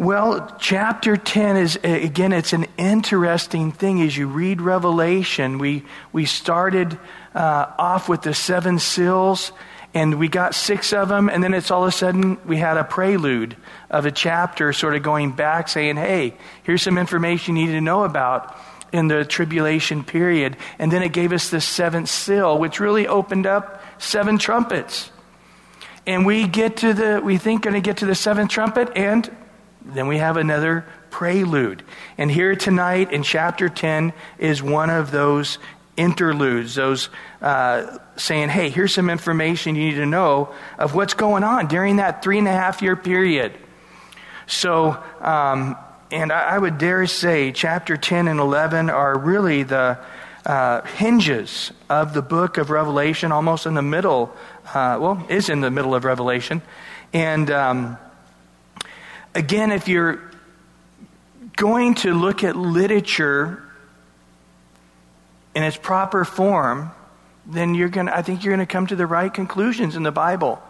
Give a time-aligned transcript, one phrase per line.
[0.00, 4.00] Well, chapter 10 is, again, it's an interesting thing.
[4.00, 6.98] As you read Revelation, we, we started
[7.34, 9.52] uh, off with the seven seals,
[9.92, 12.78] and we got six of them, and then it's all of a sudden we had
[12.78, 13.58] a prelude
[13.90, 16.32] of a chapter sort of going back saying, hey,
[16.62, 18.56] here's some information you need to know about
[18.94, 20.56] in the tribulation period.
[20.78, 25.10] And then it gave us the seventh seal, which really opened up seven trumpets.
[26.06, 29.30] And we get to the, we think going to get to the seventh trumpet, and
[29.84, 31.82] then we have another prelude.
[32.18, 35.58] And here tonight in chapter 10 is one of those
[35.96, 37.10] interludes, those
[37.42, 41.96] uh, saying, hey, here's some information you need to know of what's going on during
[41.96, 43.52] that three and a half year period.
[44.46, 45.76] So, um,
[46.10, 49.98] and I, I, would dare say chapter 10 and 11 are really the
[50.44, 54.34] uh, hinges of the book of Revelation, almost in the middle,
[54.74, 56.62] uh, well, is in the middle of Revelation.
[57.12, 57.98] And, um,
[59.34, 60.20] Again, if you're
[61.56, 63.62] going to look at literature
[65.54, 66.90] in its proper form,
[67.46, 70.02] then you're going to, I think you're going to come to the right conclusions in
[70.02, 70.62] the Bible.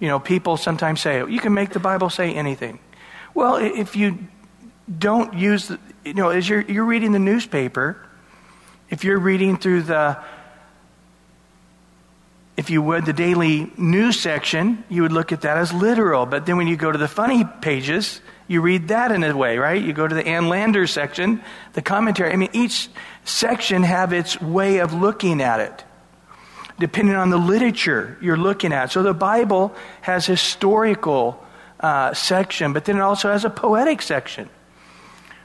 [0.00, 2.78] You know, people sometimes say, you can make the Bible say anything.
[3.32, 4.18] Well, if you
[4.98, 8.04] don't use, the, you know, as you're, you're reading the newspaper,
[8.90, 10.22] if you're reading through the
[12.56, 16.24] if you would, the daily news section, you would look at that as literal.
[16.24, 19.58] But then when you go to the funny pages, you read that in a way,
[19.58, 19.82] right?
[19.82, 22.32] You go to the Ann Landers section, the commentary.
[22.32, 22.88] I mean, each
[23.24, 25.84] section have its way of looking at it,
[26.78, 28.92] depending on the literature you're looking at.
[28.92, 31.44] So the Bible has historical
[31.80, 34.48] uh, section, but then it also has a poetic section.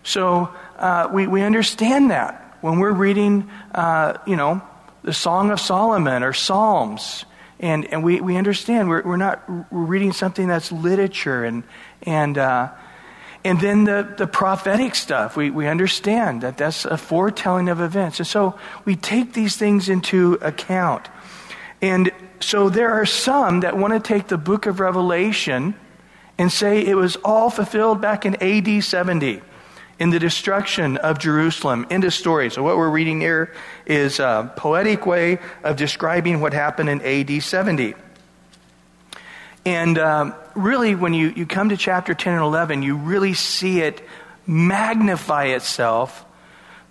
[0.04, 4.62] So uh, we, we understand that when we're reading, uh, you know,
[5.10, 7.26] the Song of Solomon or Psalms.
[7.60, 11.64] And, and we, we understand we're, we're not we're reading something that's literature and,
[12.04, 12.70] and, uh,
[13.44, 15.36] and then the, the prophetic stuff.
[15.36, 18.20] We, we understand that that's a foretelling of events.
[18.20, 21.10] And so we take these things into account.
[21.82, 25.74] And so there are some that want to take the book of Revelation
[26.38, 29.42] and say it was all fulfilled back in AD 70
[30.00, 31.86] in the destruction of Jerusalem.
[31.90, 32.50] End story.
[32.50, 33.54] So, what we're reading here
[33.86, 37.94] is a poetic way of describing what happened in AD 70.
[39.66, 43.82] And um, really, when you, you come to chapter 10 and 11, you really see
[43.82, 44.02] it
[44.48, 46.26] magnify itself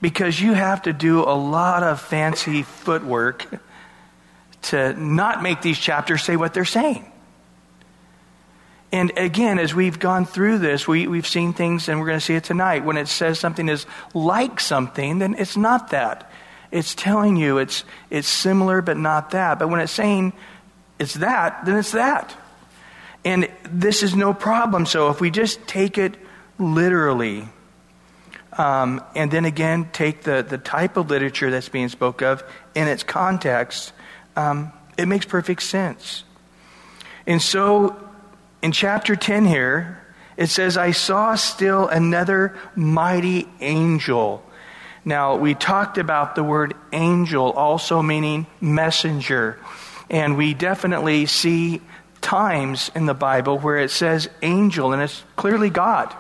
[0.00, 3.46] because you have to do a lot of fancy footwork
[4.60, 7.10] to not make these chapters say what they're saying.
[8.91, 12.25] And again, as we've gone through this, we, we've seen things, and we're going to
[12.25, 12.84] see it tonight.
[12.84, 13.84] When it says something is
[14.15, 16.31] like something, then it's not that.
[16.71, 19.59] It's telling you it's, it's similar, but not that.
[19.59, 20.32] But when it's saying
[20.99, 22.34] it's that, then it's that.
[23.25, 24.87] And this is no problem.
[24.87, 26.15] So if we just take it
[26.59, 27.49] literally,
[28.56, 32.43] um, and then again take the, the type of literature that's being spoke of
[32.75, 33.93] in its context,
[34.34, 36.25] um, it makes perfect sense.
[37.26, 38.07] And so
[38.62, 40.02] in chapter 10 here,
[40.36, 44.42] it says, I saw still another mighty angel.
[45.04, 49.58] Now, we talked about the word angel also meaning messenger.
[50.10, 51.80] And we definitely see
[52.20, 56.14] times in the Bible where it says angel, and it's clearly God.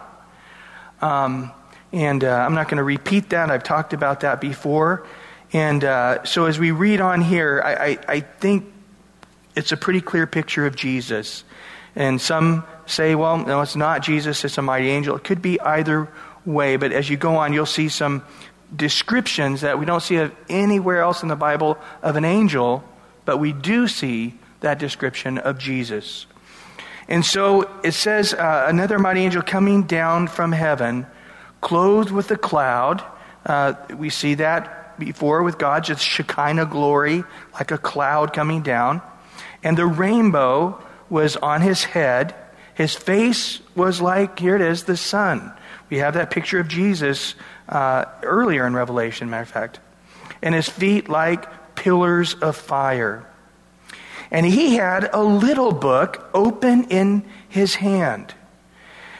[1.00, 1.52] Um,
[1.92, 3.50] and uh, I'm not going to repeat that.
[3.50, 5.06] I've talked about that before.
[5.52, 8.72] And uh, so as we read on here, I, I, I think
[9.56, 11.44] it's a pretty clear picture of Jesus.
[11.96, 15.16] And some say, well, no, it's not Jesus, it's a mighty angel.
[15.16, 16.08] It could be either
[16.44, 18.22] way, but as you go on, you'll see some
[18.74, 22.84] descriptions that we don't see of anywhere else in the Bible of an angel,
[23.24, 26.26] but we do see that description of Jesus.
[27.08, 31.06] And so it says, uh, another mighty angel coming down from heaven,
[31.60, 33.02] clothed with a cloud.
[33.46, 37.24] Uh, we see that before with God, just Shekinah glory,
[37.54, 39.00] like a cloud coming down.
[39.62, 42.34] And the rainbow was on his head.
[42.74, 45.52] His face was like, here it is, the sun.
[45.90, 47.34] We have that picture of Jesus
[47.68, 49.80] uh, earlier in Revelation, matter of fact.
[50.42, 53.26] And his feet like pillars of fire.
[54.30, 58.34] And he had a little book open in his hand.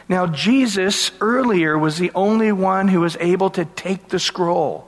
[0.07, 4.87] Now, Jesus earlier was the only one who was able to take the scroll.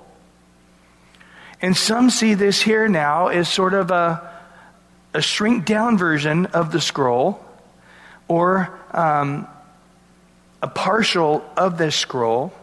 [1.61, 4.30] And some see this here now as sort of a,
[5.13, 7.43] a shrink down version of the scroll
[8.27, 9.47] or um,
[10.61, 12.53] a partial of this scroll.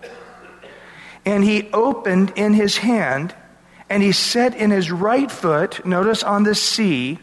[1.24, 3.34] And he opened in his hand,
[3.90, 7.18] and he set in his right foot, notice on the sea,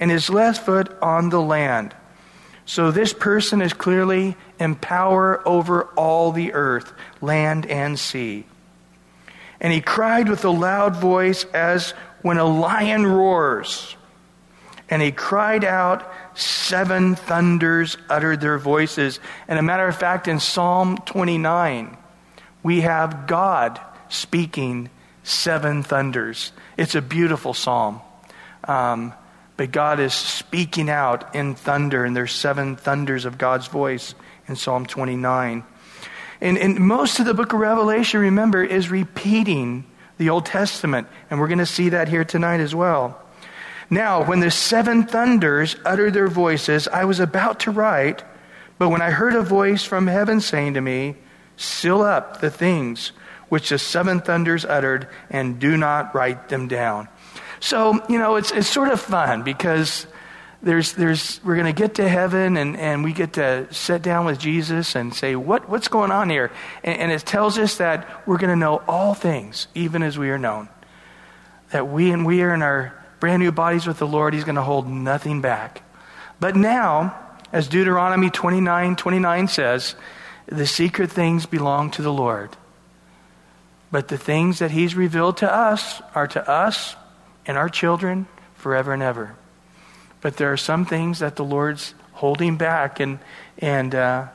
[0.00, 1.94] and his left foot on the land.
[2.66, 8.44] So this person is clearly in power over all the earth, land and sea.
[9.60, 11.92] And he cried with a loud voice as
[12.22, 13.96] when a lion roars.
[14.90, 19.18] And he cried out, seven thunders uttered their voices.
[19.48, 21.96] And a matter of fact, in Psalm 29,
[22.62, 24.90] we have God speaking
[25.22, 26.52] seven thunders.
[26.76, 28.00] It's a beautiful psalm.
[28.64, 29.14] Um,
[29.56, 34.14] but God is speaking out in thunder, and there's seven thunders of God's voice
[34.48, 35.64] in Psalm 29.
[36.40, 39.84] And, and most of the book of Revelation, remember, is repeating
[40.18, 41.08] the Old Testament.
[41.30, 43.23] And we're going to see that here tonight as well.
[43.90, 48.24] Now, when the seven thunders uttered their voices, I was about to write,
[48.78, 51.16] but when I heard a voice from heaven saying to me,
[51.56, 53.12] Seal up the things
[53.48, 57.08] which the seven thunders uttered, and do not write them down.
[57.60, 60.06] So, you know, it's, it's sort of fun because
[60.62, 64.24] there's, there's, we're going to get to heaven and, and we get to sit down
[64.24, 66.50] with Jesus and say, what, what's going on here?
[66.82, 70.30] And, and it tells us that we're going to know all things, even as we
[70.30, 70.68] are known.
[71.70, 74.56] That we and we are in our brand new bodies with the Lord, He's going
[74.56, 75.80] to hold nothing back.
[76.40, 77.18] But now,
[77.54, 79.94] as Deuteronomy 29 29 says,
[80.44, 82.50] the secret things belong to the Lord.
[83.90, 86.96] But the things that He's revealed to us are to us
[87.46, 88.26] and our children
[88.56, 89.36] forever and ever.
[90.20, 93.20] But there are some things that the Lord's holding back, and
[93.56, 94.26] and uh,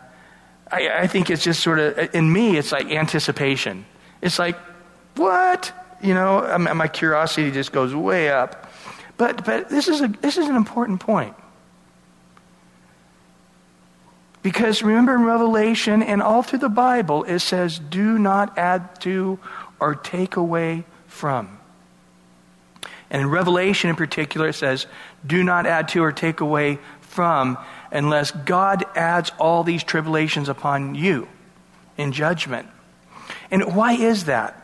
[0.71, 3.85] I, I think it's just sort of in me, it's like anticipation.
[4.19, 4.57] It's like,
[5.15, 5.71] what?
[6.01, 8.65] You know, my curiosity just goes way up.
[9.19, 11.36] But but this is a this is an important point.
[14.42, 19.38] Because remember in Revelation and all through the Bible, it says, do not add to
[19.81, 21.60] or take away from.
[23.10, 24.86] And in Revelation in particular, it says,
[25.27, 27.57] do not add to or take away from
[27.92, 31.27] unless God adds all these tribulations upon you
[31.98, 32.69] in judgment.
[33.51, 34.58] And why is that?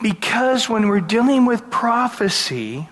[0.00, 2.88] Because when we're dealing with prophecy,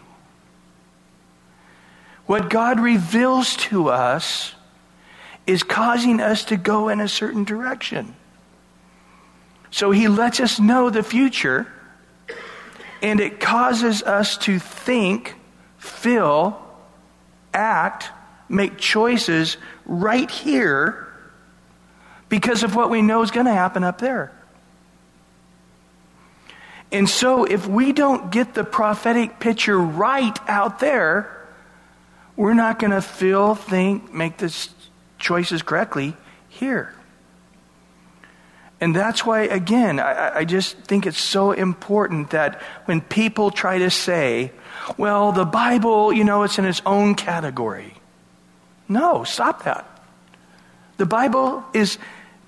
[2.27, 4.55] what God reveals to us
[5.47, 8.15] is causing us to go in a certain direction.
[9.71, 11.67] So he lets us know the future
[13.03, 15.35] and it causes us to think,
[15.77, 16.59] feel,
[17.53, 18.09] act,
[18.49, 21.07] make choices right here
[22.31, 24.33] because of what we know is going to happen up there.
[26.95, 31.29] And so, if we don't get the prophetic picture right out there,
[32.37, 34.69] we're not going to feel, think, make the
[35.19, 36.17] choices correctly
[36.49, 36.95] here.
[38.81, 43.79] And that's why, again, I, I, just think it's so important that when people try
[43.79, 44.53] to say,
[44.97, 47.95] well, the Bible, you know, it's in its own category.
[48.89, 49.85] No, stop that.
[50.99, 51.99] The Bible is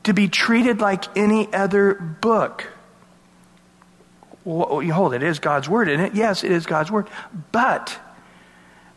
[0.05, 2.71] to be treated like any other book.
[4.47, 6.15] Well, oh, hold it, it is God's word, isn't it?
[6.15, 7.09] Yes, it is God's word.
[7.51, 7.99] But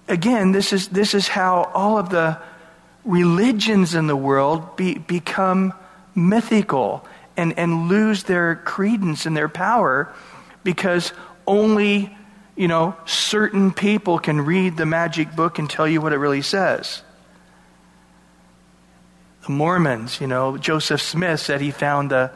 [0.07, 2.37] again, this is this is how all of the
[3.03, 5.73] religions in the world be, become
[6.13, 7.03] mythical
[7.35, 10.13] and, and lose their credence and their power
[10.63, 11.13] because
[11.47, 12.15] only,
[12.55, 16.43] you know, certain people can read the magic book and tell you what it really
[16.43, 17.01] says.
[19.47, 22.31] The Mormons, you know, Joseph Smith said he found the,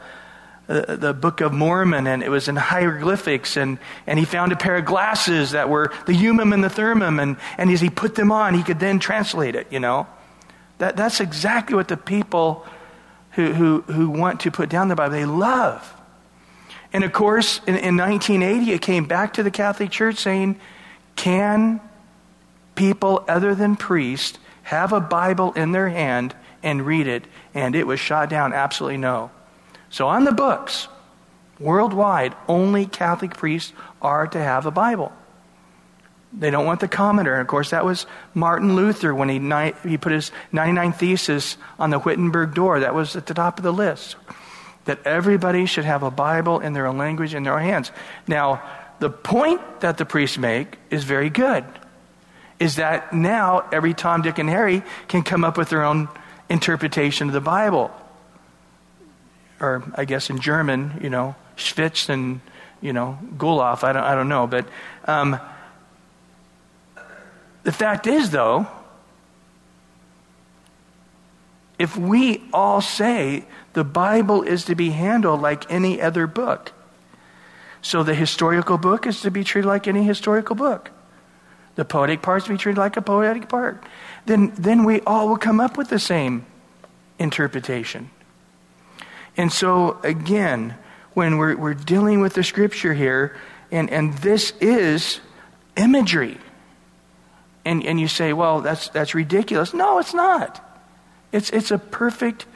[0.66, 4.56] the, the Book of Mormon and it was in hieroglyphics and, and he found a
[4.56, 8.14] pair of glasses that were the Urim and the Thummim and, and as he put
[8.14, 10.06] them on, he could then translate it, you know.
[10.78, 12.66] That, that's exactly what the people
[13.32, 15.92] who, who, who want to put down the Bible, they love.
[16.92, 20.58] And of course, in, in 1980, it came back to the Catholic Church saying,
[21.16, 21.80] can
[22.74, 27.24] people other than priests have a Bible in their hand and read it?
[27.52, 28.52] And it was shot down.
[28.52, 29.30] Absolutely no.
[29.94, 30.88] So on the books,
[31.60, 33.72] worldwide, only Catholic priests
[34.02, 35.12] are to have a Bible.
[36.32, 37.30] They don't want the commenter.
[37.30, 39.38] And of course, that was Martin Luther when he,
[39.88, 42.80] he put his 99 Thesis on the Wittenberg door.
[42.80, 44.16] That was at the top of the list.
[44.86, 47.92] That everybody should have a Bible in their own language in their hands.
[48.26, 48.64] Now,
[48.98, 51.64] the point that the priests make is very good.
[52.58, 56.08] Is that now every Tom, Dick, and Harry can come up with their own
[56.50, 57.92] interpretation of the Bible.
[59.64, 62.40] Or, I guess in German, you know, Schwitz and,
[62.82, 63.82] you know, Gulauf.
[63.82, 64.46] I don't, I don't know.
[64.46, 64.68] But,
[65.06, 65.40] um,
[67.62, 68.66] the fact is, though,
[71.78, 76.72] if we all say the Bible is to be handled like any other book,
[77.80, 80.90] so the historical book is to be treated like any historical book.
[81.76, 83.82] the poetic parts to be treated like a poetic part.
[84.26, 86.46] Then, then we all will come up with the same
[87.18, 88.10] interpretation.
[89.36, 90.76] And so, again,
[91.14, 93.36] when we're, we're dealing with the scripture here,
[93.70, 95.20] and, and this is
[95.76, 96.38] imagery.
[97.64, 99.74] And, and you say, well, that's, that's ridiculous.
[99.74, 100.60] No, it's not.
[101.32, 102.46] It's, it's a perfect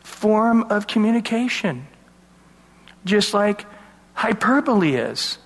[0.00, 1.86] form of communication,
[3.04, 3.66] just like
[4.12, 5.38] hyperbole is.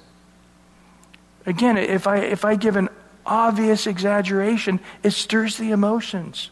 [1.46, 2.88] Again, if I, if I give an
[3.24, 6.50] obvious exaggeration, it stirs the emotions.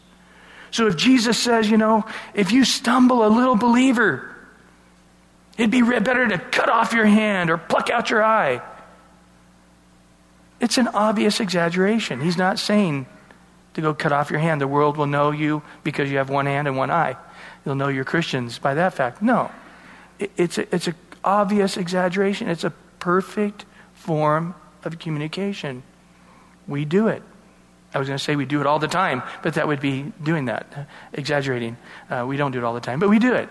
[0.77, 2.05] So if Jesus says, you know,
[2.35, 4.29] if you stumble a little believer,
[5.57, 8.61] it'd be better to cut off your hand or pluck out your eye.
[10.59, 12.21] It's an obvious exaggeration.
[12.21, 13.07] He's not saying
[13.73, 14.61] to go cut off your hand.
[14.61, 17.17] The world will know you because you have one hand and one eye.
[17.63, 19.19] They'll know you're Christians by that fact.
[19.19, 19.49] No.
[20.19, 20.93] It's an it's a
[21.23, 22.49] obvious exaggeration.
[22.49, 22.69] It's a
[22.99, 23.65] perfect
[23.95, 24.53] form
[24.83, 25.81] of communication.
[26.67, 27.23] We do it.
[27.97, 30.13] I was going to say we do it all the time, but that would be
[30.21, 31.77] doing that, exaggerating.
[32.11, 33.49] Uh, we don't do it all the time, but we do it.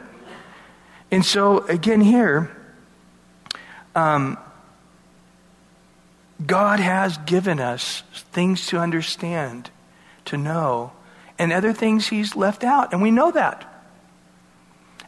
[1.11, 2.57] And so, again, here,
[3.97, 4.39] um,
[6.47, 9.71] God has given us things to understand,
[10.27, 10.93] to know,
[11.41, 13.76] and other things He's left out, and we know that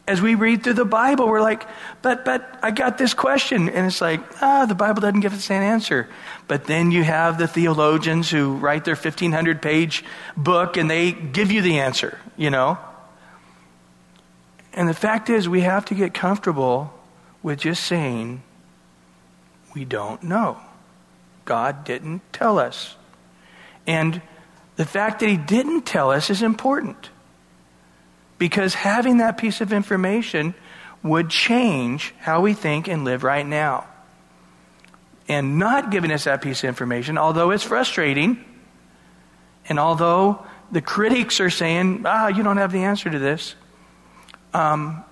[0.09, 1.67] as we read through the Bible, we're like,
[2.01, 3.69] but, but I got this question.
[3.69, 6.09] And it's like, ah, the Bible doesn't give us an answer.
[6.47, 10.03] But then you have the theologians who write their 1500 page
[10.35, 12.79] book and they give you the answer, you know?
[14.73, 16.91] And the fact is, we have to get comfortable
[17.43, 18.41] with just saying,
[19.75, 20.57] we don't know.
[21.45, 22.95] God didn't tell us.
[23.85, 24.23] And
[24.75, 27.11] the fact that He didn't tell us is important
[28.39, 30.55] because having that piece of information
[31.03, 33.85] would change how we think and live right now.
[35.27, 38.43] And not giving us that piece of information, although it's frustrating,
[39.67, 43.53] and although the critics are saying, ah, you don't have the answer to this,
[44.53, 45.03] um,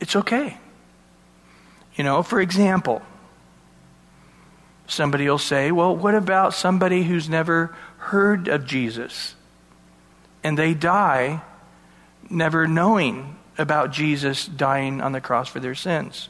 [0.00, 0.58] it's okay.
[1.94, 3.00] You know, for example,
[4.86, 9.34] somebody will say, well, what about somebody who's never heard of Jesus?
[10.44, 11.42] And they die
[12.30, 16.28] never knowing about Jesus dying on the cross for their sins.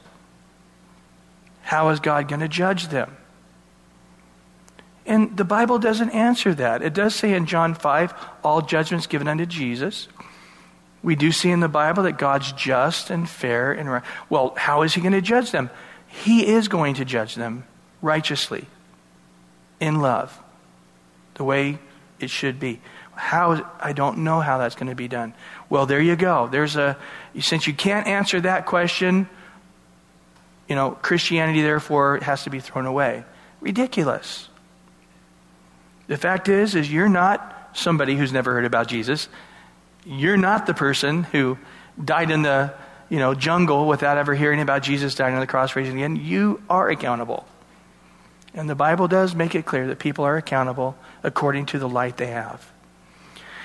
[1.62, 3.16] How is God going to judge them?
[5.06, 6.82] And the Bible doesn't answer that.
[6.82, 10.08] It does say in John 5, all judgments given unto Jesus.
[11.02, 14.02] We do see in the Bible that God's just and fair and right.
[14.30, 15.68] Well, how is he going to judge them?
[16.06, 17.64] He is going to judge them
[18.00, 18.66] righteously,
[19.80, 20.38] in love,
[21.34, 21.78] the way
[22.20, 22.80] it should be.
[23.16, 25.34] How I don't know how that's going to be done.
[25.68, 26.48] Well, there you go.
[26.48, 26.96] There's a
[27.40, 29.28] since you can't answer that question,
[30.68, 33.24] you know, Christianity therefore has to be thrown away.
[33.60, 34.48] Ridiculous.
[36.06, 39.28] The fact is is you're not somebody who's never heard about Jesus.
[40.04, 41.58] You're not the person who
[42.02, 42.74] died in the,
[43.08, 46.16] you know, jungle without ever hearing about Jesus dying on the cross raising again.
[46.16, 47.46] You are accountable.
[48.54, 52.16] And the Bible does make it clear that people are accountable according to the light
[52.16, 52.70] they have.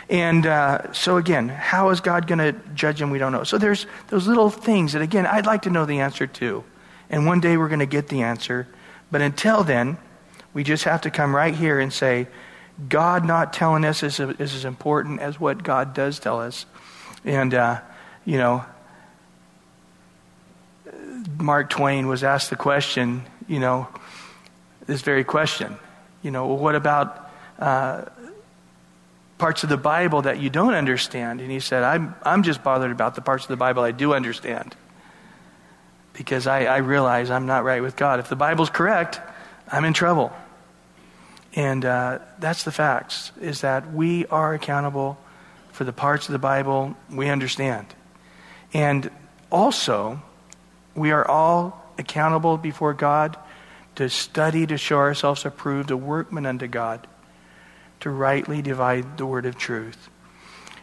[0.09, 3.11] And uh, so, again, how is God going to judge him?
[3.11, 3.43] We don't know.
[3.43, 6.63] So, there's those little things that, again, I'd like to know the answer to.
[7.11, 8.67] And one day we're going to get the answer.
[9.11, 9.97] But until then,
[10.53, 12.27] we just have to come right here and say,
[12.87, 16.65] God not telling us is, is as important as what God does tell us.
[17.23, 17.81] And, uh,
[18.25, 18.65] you know,
[21.37, 23.87] Mark Twain was asked the question, you know,
[24.85, 25.77] this very question.
[26.23, 28.05] You know, well, what about uh,
[29.39, 31.41] parts of the Bible that you don't understand.
[31.41, 34.13] And he said, I'm, I'm just bothered about the parts of the Bible I do
[34.13, 34.75] understand.
[36.13, 38.19] Because I, I realize I'm not right with God.
[38.19, 39.19] If the Bible's correct,
[39.67, 40.31] I'm in trouble.
[41.55, 45.17] And uh, that's the facts, is that we are accountable
[45.71, 47.87] for the parts of the Bible we understand.
[48.73, 49.09] And
[49.49, 50.21] also,
[50.93, 53.37] we are all accountable before God
[53.95, 57.07] to study to show ourselves approved, a workman unto God
[58.01, 60.09] to rightly divide the word of truth.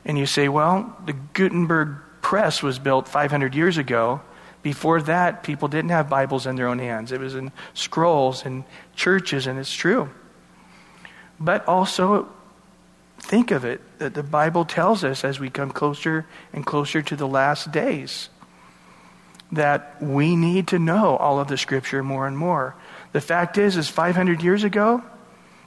[0.05, 4.21] And you say, well, the Gutenberg press was built 500 years ago.
[4.63, 7.13] Before that, people didn't have Bibles in their own hands.
[7.13, 10.11] It was in scrolls and churches, and it's true.
[11.39, 12.29] But also,
[13.19, 17.17] think of it that the Bible tells us as we come closer and closer to
[17.17, 18.29] the last days
[19.53, 22.75] that we need to know all of the Scripture more and more.
[23.13, 25.03] The fact is, is 500 years ago,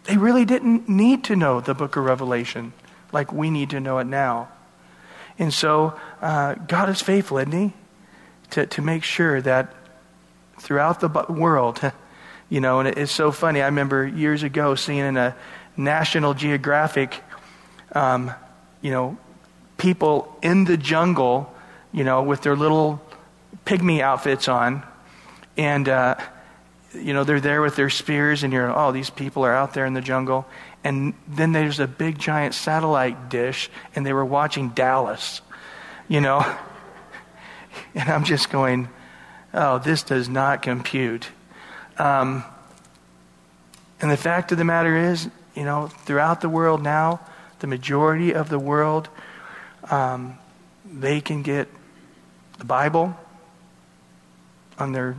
[0.06, 2.74] they really didn't need to know the book of Revelation
[3.12, 4.50] like we need to know it now.
[5.38, 7.74] And so uh, God is faithful, isn't He?
[8.52, 9.74] To, to make sure that
[10.60, 11.80] throughout the world,
[12.50, 13.62] You know, and it's so funny.
[13.62, 15.36] I remember years ago seeing in a
[15.78, 17.22] National Geographic,
[17.94, 18.32] um,
[18.82, 19.18] you know,
[19.78, 21.54] people in the jungle,
[21.92, 23.02] you know, with their little
[23.68, 24.84] pygmy outfits on.
[25.58, 26.16] And, uh,
[26.94, 29.86] you know, they're there with their spears, and you're, oh, these people are out there
[29.86, 30.48] in the jungle.
[30.84, 35.42] And then there's a big giant satellite dish, and they were watching Dallas,
[36.08, 36.46] you know.
[37.96, 38.90] And I'm just going,
[39.54, 41.30] oh, this does not compute.
[41.98, 42.44] Um,
[44.02, 47.20] and the fact of the matter is, you know, throughout the world now,
[47.60, 49.08] the majority of the world,
[49.90, 50.38] um,
[50.86, 51.68] they can get
[52.58, 53.16] the Bible
[54.78, 55.16] on their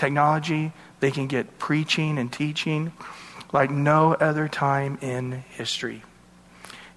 [0.00, 0.72] technology.
[1.00, 2.92] They can get preaching and teaching
[3.52, 6.02] like no other time in history.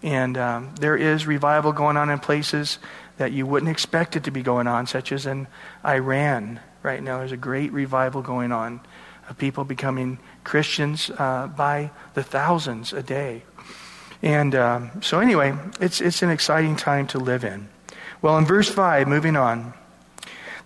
[0.01, 2.79] And um, there is revival going on in places
[3.17, 5.47] that you wouldn't expect it to be going on, such as in
[5.85, 7.19] Iran right now.
[7.19, 8.81] There's a great revival going on
[9.29, 13.43] of people becoming Christians uh, by the thousands a day.
[14.21, 17.69] And um, so, anyway, it's, it's an exciting time to live in.
[18.21, 19.73] Well, in verse 5, moving on.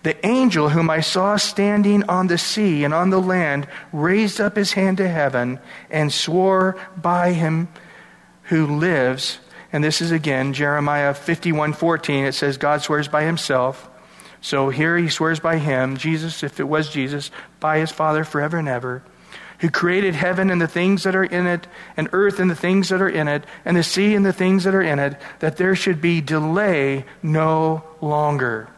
[0.02, 4.56] The angel whom I saw standing on the sea and on the land raised up
[4.56, 5.58] his hand to heaven
[5.90, 7.68] and swore by him
[8.44, 9.38] who lives.
[9.72, 12.24] And this is again Jeremiah 51:14.
[12.24, 13.88] It says God swears by himself.
[14.40, 18.56] So here he swears by him, Jesus, if it was Jesus, by his Father forever
[18.56, 19.02] and ever,
[19.58, 22.88] who created heaven and the things that are in it, and earth and the things
[22.90, 25.56] that are in it, and the sea and the things that are in it, that
[25.56, 28.68] there should be delay no longer.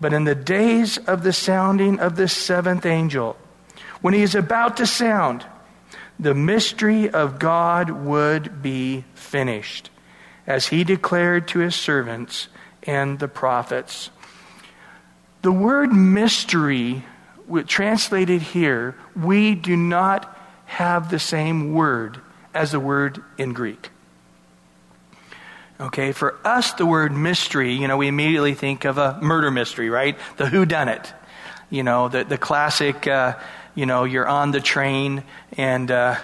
[0.00, 3.36] But in the days of the sounding of the seventh angel,
[4.00, 5.46] when he is about to sound,
[6.18, 9.90] the mystery of God would be finished,
[10.46, 12.48] as he declared to his servants
[12.82, 14.10] and the prophets.
[15.42, 17.04] The word mystery,
[17.66, 22.20] translated here, we do not have the same word
[22.52, 23.90] as the word in Greek.
[25.80, 29.90] Okay, for us, the word mystery, you know, we immediately think of a murder mystery,
[29.90, 30.16] right?
[30.36, 31.12] The who done it.
[31.68, 33.34] You know, the, the classic, uh,
[33.74, 35.24] you know, you're on the train
[35.56, 36.16] and uh,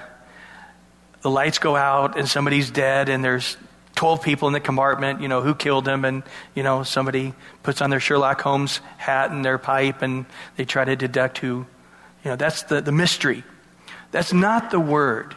[1.23, 3.57] the lights go out and somebody's dead and there's
[3.97, 6.05] 12 people in the compartment, you know, who killed him?
[6.05, 6.23] And,
[6.55, 10.85] you know, somebody puts on their Sherlock Holmes hat and their pipe and they try
[10.85, 11.67] to deduct who,
[12.25, 13.43] you know, that's the, the mystery.
[14.13, 15.35] That's not the word.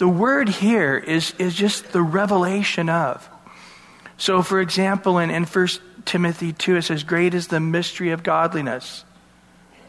[0.00, 3.28] The word here is, is just the revelation of.
[4.16, 5.68] So, for example, in, in 1
[6.06, 9.04] Timothy 2, it says, Great is the mystery of godliness.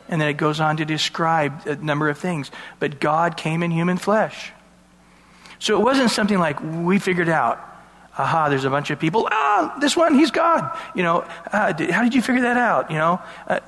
[0.09, 2.51] And then it goes on to describe a number of things.
[2.77, 4.51] But God came in human flesh.
[5.59, 7.65] So it wasn't something like we figured out.
[8.17, 9.29] Aha, there's a bunch of people.
[9.31, 10.77] Ah, this one, he's God.
[10.93, 12.91] You know, uh, did, how did you figure that out?
[12.91, 13.61] You know, uh,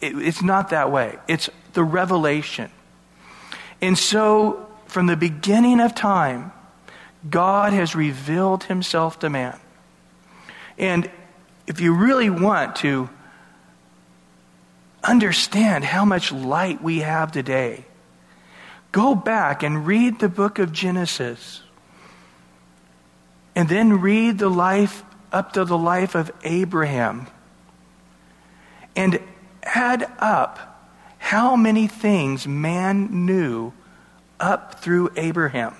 [0.00, 1.18] it, it's not that way.
[1.26, 2.70] It's the revelation.
[3.80, 6.52] And so from the beginning of time,
[7.28, 9.58] God has revealed himself to man.
[10.76, 11.10] And
[11.66, 13.08] if you really want to
[15.02, 17.86] understand how much light we have today,
[18.92, 21.62] go back and read the book of Genesis.
[23.54, 27.28] And then read the life up to the life of Abraham.
[28.94, 29.20] And
[29.62, 33.72] add up how many things man knew
[34.42, 35.74] up through Abraham.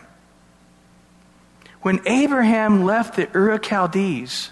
[1.83, 4.51] When Abraham left the Ur Chaldees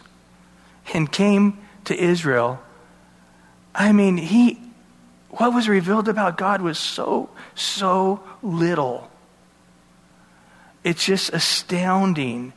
[0.92, 2.60] and came to Israel,
[3.74, 4.60] I mean, he,
[5.30, 9.08] what was revealed about God was so, so little.
[10.82, 12.52] It's just astounding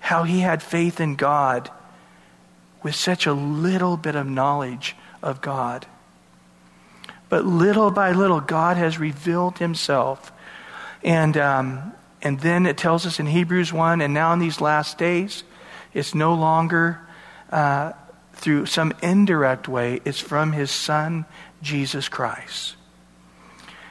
[0.00, 1.70] how he had faith in God
[2.82, 5.86] with such a little bit of knowledge of God.
[7.28, 10.32] But little by little, God has revealed himself
[11.04, 14.98] and, um, and then it tells us in Hebrews 1 and now in these last
[14.98, 15.44] days,
[15.92, 17.00] it's no longer
[17.50, 17.92] uh,
[18.34, 21.24] through some indirect way, it's from his Son,
[21.62, 22.76] Jesus Christ.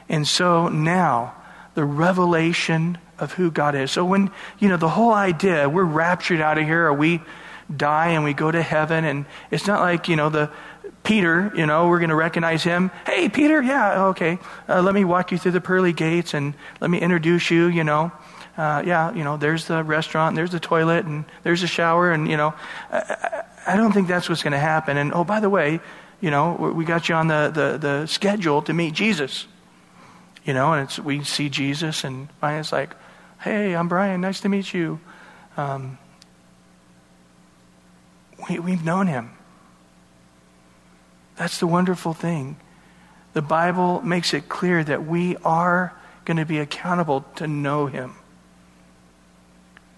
[0.08, 1.34] And so now,
[1.74, 3.90] the revelation of who God is.
[3.90, 7.22] So when, you know, the whole idea, we're raptured out of here, or we
[7.74, 10.50] die and we go to heaven, and it's not like, you know, the
[11.02, 12.90] Peter, you know, we're going to recognize him.
[13.06, 14.38] Hey, Peter, yeah, okay.
[14.68, 17.82] Uh, let me walk you through the pearly gates and let me introduce you, you
[17.82, 18.12] know.
[18.56, 22.28] Uh, yeah, you know, there's the restaurant, there's the toilet, and there's the shower, and,
[22.28, 22.54] you know,
[22.90, 24.96] I, I don't think that's what's going to happen.
[24.96, 25.80] And, oh, by the way,
[26.20, 29.46] you know, we got you on the, the, the schedule to meet Jesus.
[30.44, 32.94] You know, and it's, we see Jesus, and it's like,
[33.40, 35.00] hey, I'm Brian, nice to meet you.
[35.56, 35.98] Um,
[38.48, 39.30] we, we've known him.
[41.36, 42.56] That's the wonderful thing
[43.32, 48.14] the Bible makes it clear that we are going to be accountable to know Him.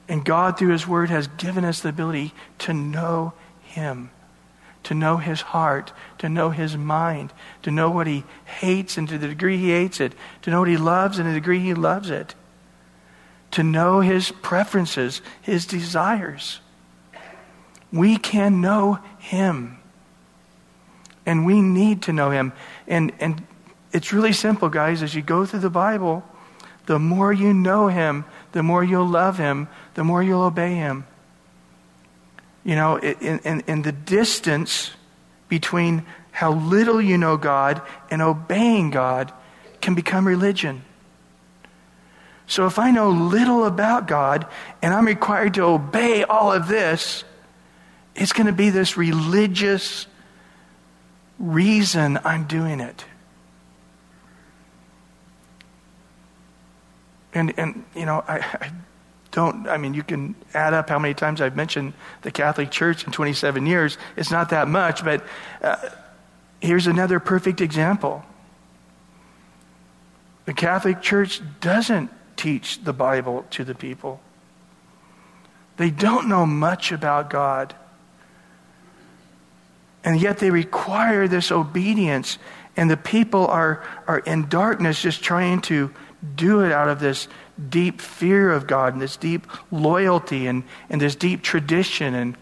[0.09, 4.11] And God, through His Word, has given us the ability to know Him,
[4.85, 9.19] to know His heart, to know His mind, to know what He hates and to
[9.19, 12.11] the degree He hates it, to know what He loves and the degree He loves
[12.11, 12.35] it,
[13.53, 16.61] to know His preferences, His desires.
[17.93, 19.79] We can know Him.
[21.27, 22.53] And we need to know Him.
[22.87, 23.47] And, and
[23.93, 25.03] it's really simple, guys.
[25.03, 26.23] As you go through the Bible,
[26.87, 31.07] the more you know Him, the more you'll love Him, the more you'll obey Him.
[32.65, 34.91] You know, in, in, in the distance
[35.49, 39.33] between how little you know God and obeying God
[39.81, 40.83] can become religion.
[42.47, 44.47] So if I know little about God
[44.83, 47.25] and I'm required to obey all of this,
[48.15, 50.07] it's going to be this religious
[51.39, 53.05] reason I'm doing it.
[57.33, 58.71] And, and you know, I, I
[59.33, 61.93] don't, I mean, you can add up how many times I've mentioned
[62.23, 63.99] the Catholic Church in 27 years.
[64.17, 65.25] It's not that much, but
[65.61, 65.77] uh,
[66.61, 68.25] here's another perfect example.
[70.45, 74.21] The Catholic Church doesn't teach the Bible to the people.
[75.77, 77.75] They don't know much about God.
[80.05, 82.39] And yet they require this obedience.
[82.77, 85.93] And the people are, are in darkness just trying to
[86.37, 87.29] do it out of this
[87.71, 92.15] deep fear of God and this deep loyalty and, and this deep tradition.
[92.15, 92.37] And,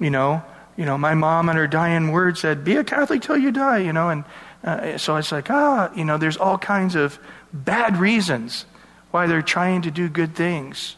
[0.00, 0.42] you know,
[0.76, 3.78] you know, my mom in her dying words said, be a Catholic till you die,
[3.78, 4.08] you know.
[4.08, 4.24] And
[4.64, 7.18] uh, so it's like, ah, you know, there's all kinds of
[7.52, 8.66] bad reasons
[9.10, 10.96] why they're trying to do good things.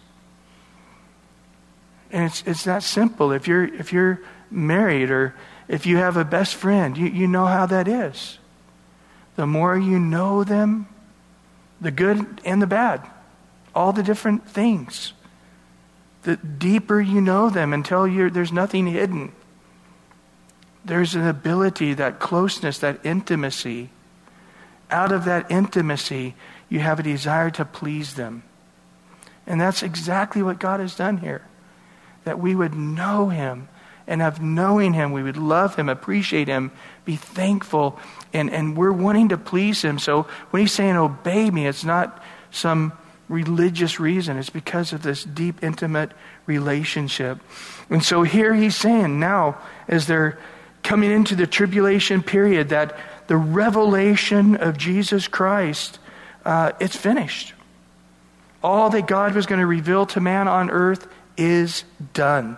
[2.11, 3.33] And it's, it's that simple.
[3.33, 5.35] If you're, if you're married or
[5.69, 8.39] if you have a best friend, you, you know how that is.
[9.37, 10.89] The more you know them,
[11.81, 13.07] the good and the bad,
[13.75, 15.13] all the different things,
[16.23, 19.33] the deeper you know them until you're, there's nothing hidden.
[20.85, 23.91] There's an ability, that closeness, that intimacy.
[24.91, 26.35] Out of that intimacy,
[26.69, 28.45] you have a desire to please them.
[29.47, 31.43] And that's exactly what God has done here.
[32.25, 33.69] That we would know Him
[34.07, 36.71] and of knowing Him, we would love Him, appreciate Him,
[37.05, 37.99] be thankful,
[38.33, 39.99] and, and we're wanting to please Him.
[39.99, 42.93] So when He's saying, obey me, it's not some
[43.29, 46.13] religious reason, it's because of this deep, intimate
[46.47, 47.41] relationship.
[47.91, 50.39] And so here He's saying, now, as they're
[50.83, 55.99] coming into the tribulation period, that the revelation of Jesus Christ,
[56.45, 57.55] uh, it's finished.
[58.63, 61.83] All that God was going to reveal to man on earth is
[62.15, 62.57] done.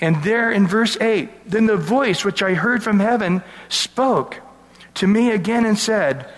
[0.00, 4.40] And there in verse 8, then the voice which I heard from heaven spoke
[4.94, 6.28] to me again and said,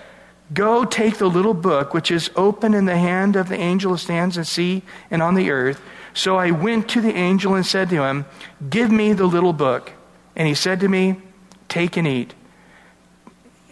[0.52, 3.98] Go take the little book which is open in the hand of the angel who
[3.98, 5.80] stands the sea and on the earth.
[6.14, 8.24] So I went to the angel and said to him,
[8.68, 9.92] Give me the little book.
[10.34, 11.20] And he said to me,
[11.68, 12.34] Take and eat.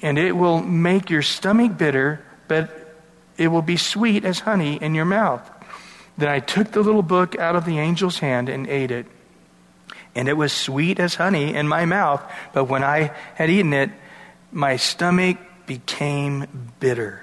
[0.03, 2.71] And it will make your stomach bitter, but
[3.37, 5.51] it will be sweet as honey in your mouth.
[6.17, 9.07] Then I took the little book out of the angel's hand and ate it
[10.19, 12.21] and it was sweet as honey in my mouth.
[12.53, 13.91] But when I had eaten it,
[14.51, 17.23] my stomach became bitter.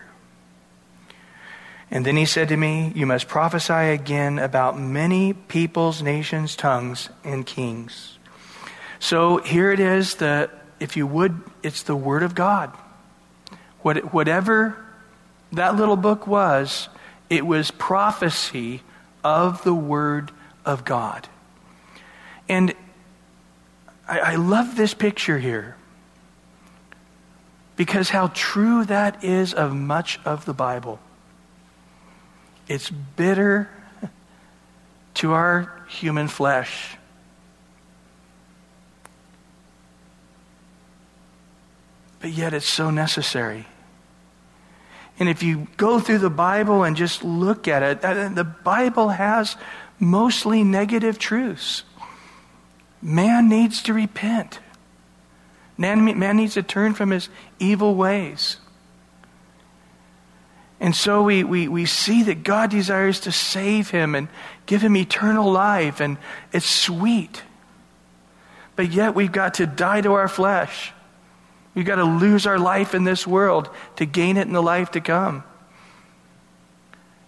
[1.92, 7.10] And then he said to me, You must prophesy again about many peoples, nations, tongues,
[7.26, 8.18] and kings.
[9.00, 12.72] So here it is, the, if you would, it's the Word of God.
[13.82, 14.78] What, whatever
[15.52, 16.88] that little book was,
[17.30, 18.84] it was prophecy
[19.22, 20.32] of the Word
[20.64, 21.28] of God.
[22.48, 22.74] And
[24.08, 25.76] I, I love this picture here
[27.76, 31.00] because how true that is of much of the Bible.
[32.68, 33.70] It's bitter
[35.16, 36.98] to our human flesh.
[42.20, 43.68] But yet it's so necessary.
[45.20, 49.10] And if you go through the Bible and just look at it, uh, the Bible
[49.10, 49.56] has
[50.00, 51.84] mostly negative truths.
[53.06, 54.60] Man needs to repent.
[55.78, 58.58] Man, man needs to turn from his evil ways.
[60.80, 64.28] And so we, we, we see that God desires to save him and
[64.66, 66.18] give him eternal life, and
[66.52, 67.44] it's sweet.
[68.76, 70.92] But yet we've got to die to our flesh.
[71.76, 74.90] We've got to lose our life in this world to gain it in the life
[74.92, 75.44] to come.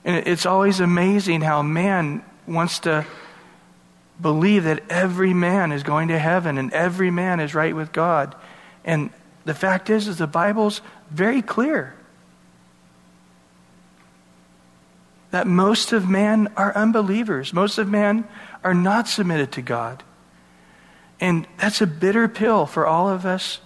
[0.03, 3.05] And it's always amazing how man wants to
[4.19, 8.35] believe that every man is going to heaven and every man is right with God.
[8.83, 9.09] And
[9.45, 11.93] the fact is, is the Bible's very clear
[15.31, 17.53] that most of man are unbelievers.
[17.53, 18.27] Most of man
[18.63, 20.03] are not submitted to God.
[21.19, 23.59] And that's a bitter pill for all of us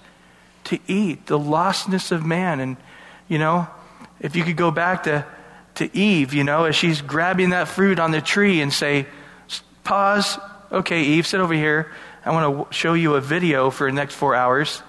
[0.65, 2.59] to eat, the lostness of man.
[2.59, 2.77] And,
[3.27, 3.67] you know,
[4.19, 5.25] if you could go back to,
[5.75, 9.05] to Eve, you know, as she's grabbing that fruit on the tree and say,
[9.83, 10.37] pause,
[10.71, 11.91] okay, Eve, sit over here.
[12.25, 14.83] I want to show you a video for the next four hours.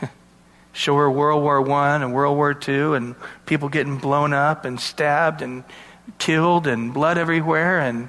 [0.72, 3.14] show her World War One and World War Two and
[3.46, 5.64] people getting blown up and stabbed and
[6.18, 8.08] killed and blood everywhere and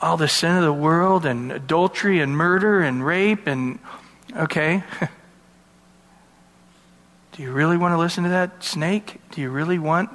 [0.00, 3.78] all the sin of the world and adultery and murder and rape and
[4.34, 4.82] okay
[7.32, 10.10] do you really want to listen to that snake do you really want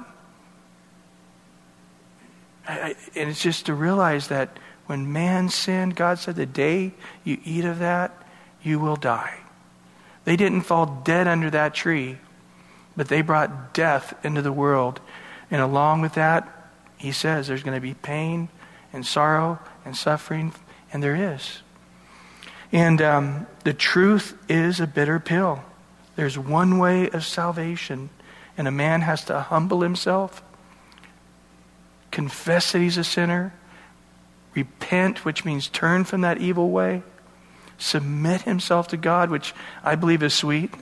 [2.66, 4.56] I, I, and it's just to realize that
[4.92, 6.92] when man sinned god said the day
[7.24, 8.12] you eat of that
[8.62, 9.40] you will die
[10.24, 12.18] they didn't fall dead under that tree
[12.94, 15.00] but they brought death into the world
[15.50, 16.46] and along with that
[17.02, 18.48] he says there's going to be pain
[18.92, 20.52] and sorrow and suffering,
[20.92, 21.62] and there is.
[22.70, 25.64] And um, the truth is a bitter pill.
[26.16, 28.10] There's one way of salvation,
[28.56, 30.42] and a man has to humble himself,
[32.10, 33.52] confess that he's a sinner,
[34.54, 37.02] repent, which means turn from that evil way,
[37.78, 40.72] submit himself to God, which I believe is sweet.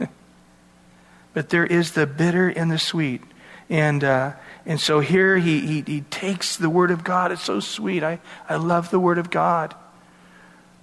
[1.35, 3.23] but there is the bitter and the sweet.
[3.69, 4.33] And uh,
[4.67, 7.33] and so here he, he, he takes the Word of God.
[7.33, 8.03] It's so sweet.
[8.03, 9.75] I, I love the Word of God.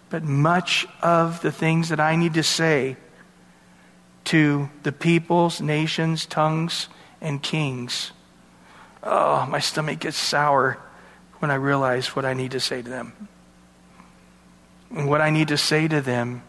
[0.09, 2.97] But much of the things that I need to say
[4.25, 6.87] to the peoples, nations, tongues,
[7.21, 8.11] and kings,
[9.03, 10.77] oh, my stomach gets sour
[11.39, 13.27] when I realize what I need to say to them.
[14.89, 16.43] And what I need to say to them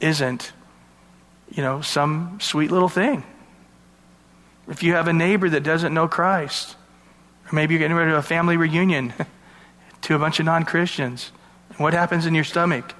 [0.00, 0.52] isn't,
[1.50, 3.22] you know, some sweet little thing.
[4.68, 6.76] If you have a neighbor that doesn't know Christ,
[7.46, 9.12] or maybe you're getting ready to a family reunion
[10.02, 11.32] to a bunch of non Christians,
[11.76, 12.92] what happens in your stomach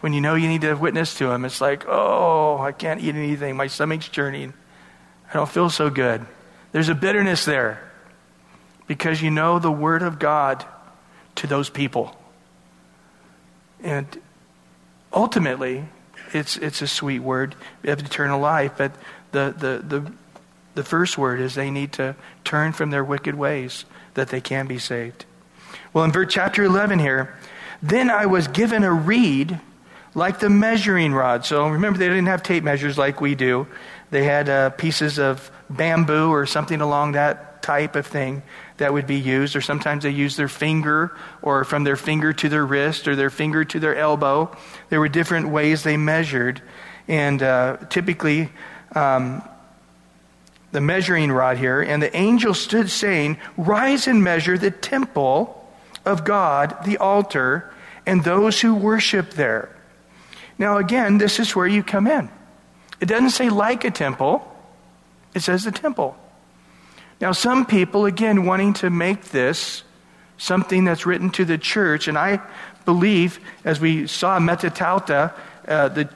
[0.00, 1.44] when you know you need to witness to them?
[1.44, 3.56] It's like, oh, I can't eat anything.
[3.56, 4.54] My stomach's churning.
[5.30, 6.24] I don't feel so good.
[6.72, 7.87] There's a bitterness there
[8.88, 10.64] because you know the Word of God
[11.36, 12.16] to those people.
[13.80, 14.06] And
[15.12, 15.84] ultimately,
[16.32, 17.54] it's, it's a sweet word.
[17.84, 18.92] of eternal life, but
[19.30, 20.12] the, the, the
[20.78, 24.68] the first word is they need to turn from their wicked ways that they can
[24.68, 25.24] be saved.
[25.92, 27.36] Well, in verse chapter 11 here,
[27.82, 29.58] then I was given a reed
[30.14, 31.44] like the measuring rod.
[31.44, 33.66] So remember, they didn't have tape measures like we do.
[34.10, 38.44] They had uh, pieces of bamboo or something along that type of thing
[38.78, 39.54] that would be used.
[39.54, 43.30] Or sometimes they used their finger or from their finger to their wrist or their
[43.30, 44.56] finger to their elbow.
[44.88, 46.62] There were different ways they measured.
[47.06, 48.50] And uh, typically,
[48.94, 49.42] um,
[50.72, 55.54] the measuring rod here, and the angel stood saying, Rise and measure the temple
[56.04, 57.72] of God, the altar,
[58.06, 59.74] and those who worship there.
[60.58, 62.28] Now, again, this is where you come in.
[63.00, 64.44] It doesn't say like a temple,
[65.34, 66.16] it says the temple.
[67.20, 69.82] Now, some people, again, wanting to make this
[70.36, 72.40] something that's written to the church, and I
[72.84, 75.34] believe, as we saw Metatauta,
[75.66, 76.08] uh, the,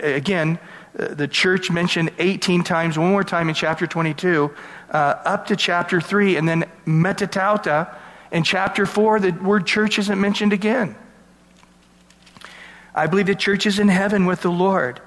[0.00, 0.58] again,
[0.94, 4.50] the church mentioned 18 times, one more time in chapter 22,
[4.90, 7.94] uh, up to chapter 3, and then metatauta.
[8.32, 10.96] In chapter 4, the word church isn't mentioned again.
[12.94, 15.00] I believe the church is in heaven with the Lord.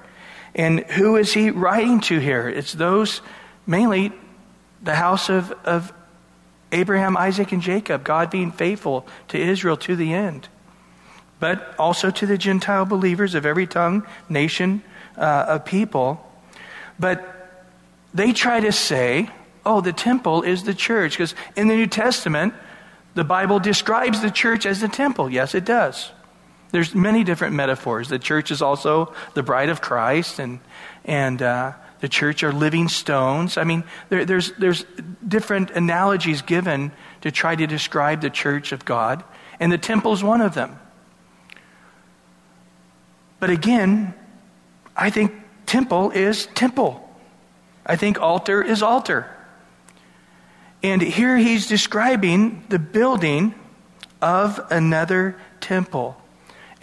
[0.54, 2.48] And who is he writing to here?
[2.48, 3.20] It's those,
[3.66, 4.12] mainly
[4.84, 5.92] the house of, of
[6.70, 10.48] Abraham, Isaac, and Jacob, God being faithful to Israel to the end.
[11.40, 14.82] But also to the Gentile believers of every tongue, nation,
[15.16, 16.24] uh, of people.
[16.98, 17.62] But
[18.12, 19.30] they try to say,
[19.66, 21.12] oh, the temple is the church.
[21.12, 22.54] Because in the New Testament,
[23.14, 25.30] the Bible describes the church as the temple.
[25.30, 26.10] Yes, it does.
[26.72, 28.08] There's many different metaphors.
[28.08, 30.58] The church is also the bride of Christ, and,
[31.04, 33.56] and uh, the church are living stones.
[33.56, 34.84] I mean, there, there's, there's
[35.26, 39.24] different analogies given to try to describe the church of God,
[39.60, 40.78] and the temple is one of them.
[43.40, 44.14] But again,
[44.96, 45.32] I think
[45.66, 47.00] temple is temple.
[47.86, 49.28] I think altar is altar.
[50.82, 53.54] And here he's describing the building
[54.20, 56.20] of another temple.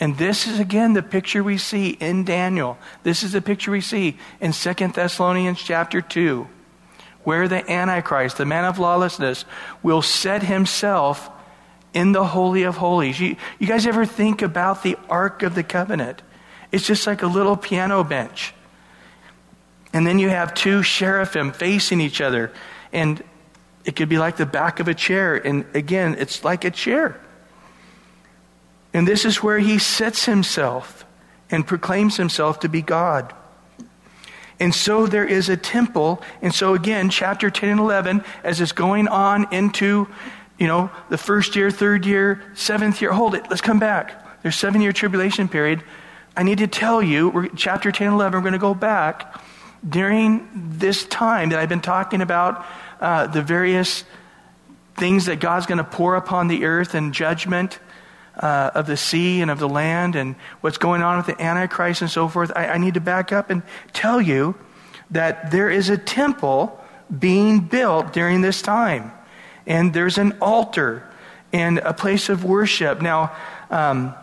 [0.02, 2.80] And this is again the picture we see in Daniel.
[3.04, 6.48] This is the picture we see in Second Thessalonians chapter 2,
[7.24, 9.46] where the Antichrist, the man of lawlessness,
[9.84, 11.30] will set himself
[11.94, 13.20] in the Holy of Holies.
[13.20, 16.24] You, you guys ever think about the Ark of the Covenant?
[16.72, 18.56] It's just like a little piano bench.
[19.94, 22.52] And then you have two cherubim facing each other.
[22.92, 23.24] And
[23.86, 25.36] it could be like the back of a chair.
[25.36, 27.20] And again, it's like a chair.
[28.94, 31.06] And this is where he sets himself
[31.50, 33.34] and proclaims himself to be God.
[34.60, 36.22] And so there is a temple.
[36.42, 40.08] And so again, chapter 10 and 11, as it's going on into,
[40.60, 44.44] you know, the first year, third year, seventh year, hold it, let's come back.
[44.44, 45.84] There's seven year tribulation period.
[46.36, 49.42] I need to tell you, chapter 10 and 11, we're going to go back.
[49.88, 52.64] During this time that I've been talking about
[53.00, 54.04] uh, the various
[54.96, 57.80] things that God's going to pour upon the earth and judgment,
[58.38, 62.02] uh, of the sea and of the land and what's going on with the Antichrist
[62.02, 63.64] and so forth, I, I need to back up and
[63.94, 64.56] tell you
[65.12, 66.80] that there is a temple
[67.18, 69.12] being built during this time.
[69.68, 71.08] And there's an altar
[71.54, 73.02] and a place of worship.
[73.02, 73.36] Now,
[73.70, 74.16] um,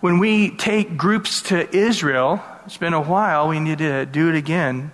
[0.00, 4.34] when we take groups to Israel, it's been a while, we need to do it
[4.34, 4.92] again.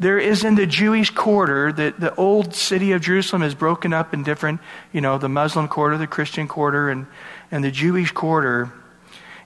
[0.00, 4.14] There is in the Jewish quarter, the, the old city of Jerusalem is broken up
[4.14, 4.60] in different,
[4.94, 7.06] you know, the Muslim quarter, the Christian quarter, and,
[7.50, 8.72] and the Jewish quarter.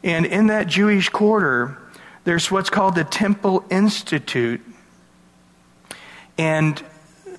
[0.04, 1.76] And in that Jewish quarter,
[2.22, 4.60] there's what's called the Temple Institute.
[6.38, 6.80] And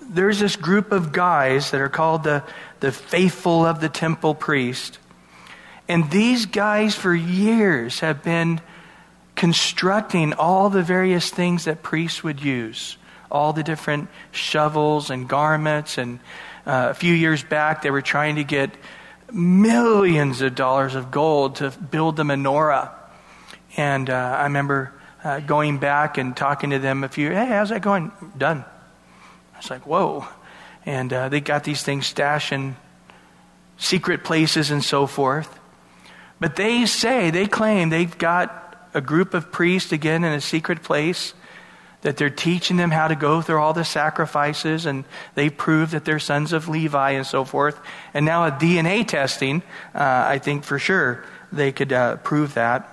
[0.10, 2.44] there's this group of guys that are called the,
[2.82, 5.00] the faithful of the temple priest.
[5.88, 8.60] And these guys, for years, have been
[9.36, 12.98] constructing all the various things that priests would use
[13.32, 15.98] all the different shovels and garments.
[15.98, 16.20] And
[16.66, 18.72] uh, a few years back, they were trying to get
[19.32, 22.92] millions of dollars of gold to build the menorah.
[23.78, 27.70] And uh, I remember uh, going back and talking to them a few, hey, how's
[27.70, 28.12] that going?
[28.38, 28.64] Done.
[29.54, 30.28] I was like, whoa.
[30.86, 32.76] And uh, they got these things stashed in
[33.78, 35.60] secret places and so forth.
[36.40, 38.62] But they say, they claim they've got
[38.94, 41.34] a group of priests again in a secret place
[42.06, 46.06] that they're teaching them how to go through all the sacrifices, and they prove that
[46.06, 47.80] they're sons of Levi and so forth.
[48.14, 49.64] And now, a DNA testing,
[49.96, 52.88] uh, I think for sure they could uh, prove that.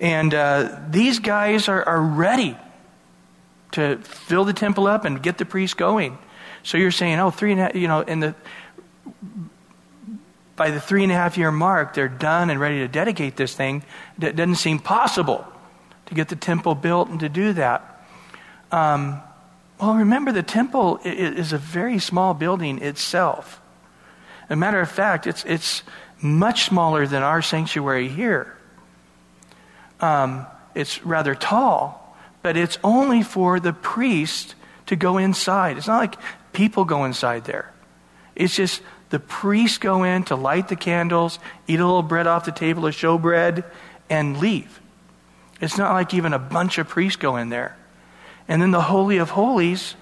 [0.00, 2.56] And uh, these guys are, are ready
[3.70, 6.18] to fill the temple up and get the priests going.
[6.64, 8.34] So you're saying, oh, three and a half, you know, in the
[10.56, 13.54] by the three and a half year mark, they're done and ready to dedicate this
[13.54, 13.84] thing.
[14.20, 15.46] It doesn't seem possible
[16.06, 17.91] to get the temple built and to do that.
[18.72, 19.20] Um,
[19.78, 23.60] well, remember, the temple is a very small building itself.
[24.44, 25.82] As a matter of fact, it's, it's
[26.20, 28.56] much smaller than our sanctuary here.
[30.00, 34.54] Um, it's rather tall, but it's only for the priest
[34.86, 35.76] to go inside.
[35.76, 36.16] It's not like
[36.52, 37.72] people go inside there.
[38.34, 38.80] It's just
[39.10, 42.86] the priests go in to light the candles, eat a little bread off the table
[42.86, 43.64] of showbread,
[44.08, 44.80] and leave.
[45.60, 47.76] It's not like even a bunch of priests go in there.
[48.48, 49.94] And then the Holy of Holies,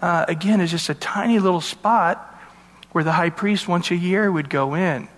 [0.00, 2.34] uh, again, is just a tiny little spot
[2.92, 5.08] where the high priest once a year would go in.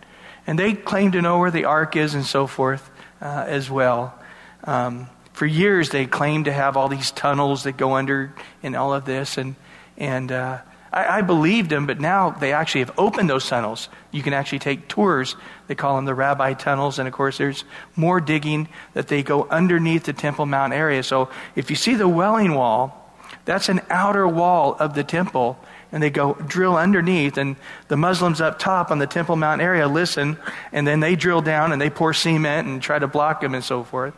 [0.46, 4.18] And they claim to know where the ark is and so forth uh, as well.
[4.64, 8.92] Um, for years, they claimed to have all these tunnels that go under and all
[8.92, 9.38] of this.
[9.38, 9.54] And,
[9.96, 10.59] and uh,
[10.92, 13.88] I, I, believed them, but now they actually have opened those tunnels.
[14.11, 15.37] You can actually take tours.
[15.66, 16.98] They call them the rabbi tunnels.
[16.98, 21.03] And of course, there's more digging that they go underneath the Temple Mount area.
[21.03, 23.09] So if you see the Wailing Wall,
[23.44, 25.59] that's an outer wall of the temple.
[25.90, 27.57] And they go drill underneath, and
[27.88, 30.38] the Muslims up top on the Temple Mount area listen,
[30.70, 33.64] and then they drill down and they pour cement and try to block them and
[33.64, 34.12] so forth.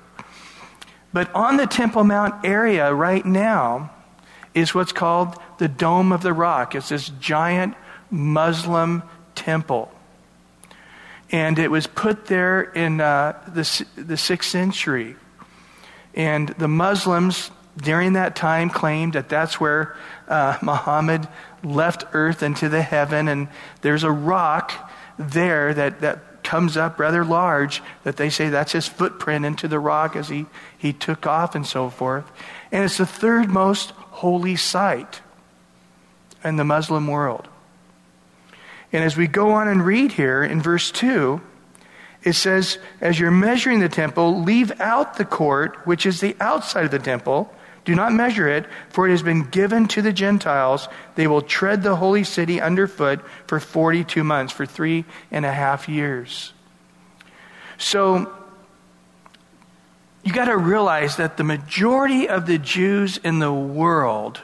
[1.13, 3.93] But on the Temple Mount area right now
[4.53, 6.75] is what's called the Dome of the Rock.
[6.75, 7.75] It's this giant
[8.11, 9.03] Muslim
[9.35, 9.93] temple.
[11.31, 15.17] And it was put there in uh, the, the sixth century.
[16.15, 19.95] And the Muslims during that time claimed that that's where
[20.29, 21.29] uh, Muhammad
[21.63, 23.29] left earth into the heaven.
[23.29, 23.49] And
[23.83, 28.89] there's a rock there that, that comes up rather large that they say that's his
[28.89, 30.47] footprint into the rock as he,
[30.79, 32.25] he took off and so forth.
[32.73, 35.21] And it's the third most holy site
[36.45, 37.49] in the Muslim world.
[38.93, 41.41] And as we go on and read here in verse 2,
[42.23, 46.85] it says, As you're measuring the temple, leave out the court, which is the outside
[46.85, 47.53] of the temple.
[47.85, 50.89] Do not measure it, for it has been given to the Gentiles.
[51.15, 55.89] They will tread the holy city underfoot for 42 months, for three and a half
[55.89, 56.53] years.
[57.79, 58.31] So,
[60.23, 64.43] you got to realize that the majority of the Jews in the world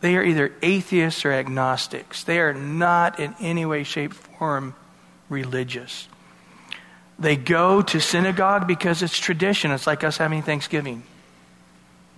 [0.00, 2.24] they are either atheists or agnostics.
[2.24, 4.74] They are not in any way, shape, form
[5.28, 6.08] religious.
[7.18, 9.70] They go to synagogue because it's tradition.
[9.70, 11.02] It's like us having Thanksgiving.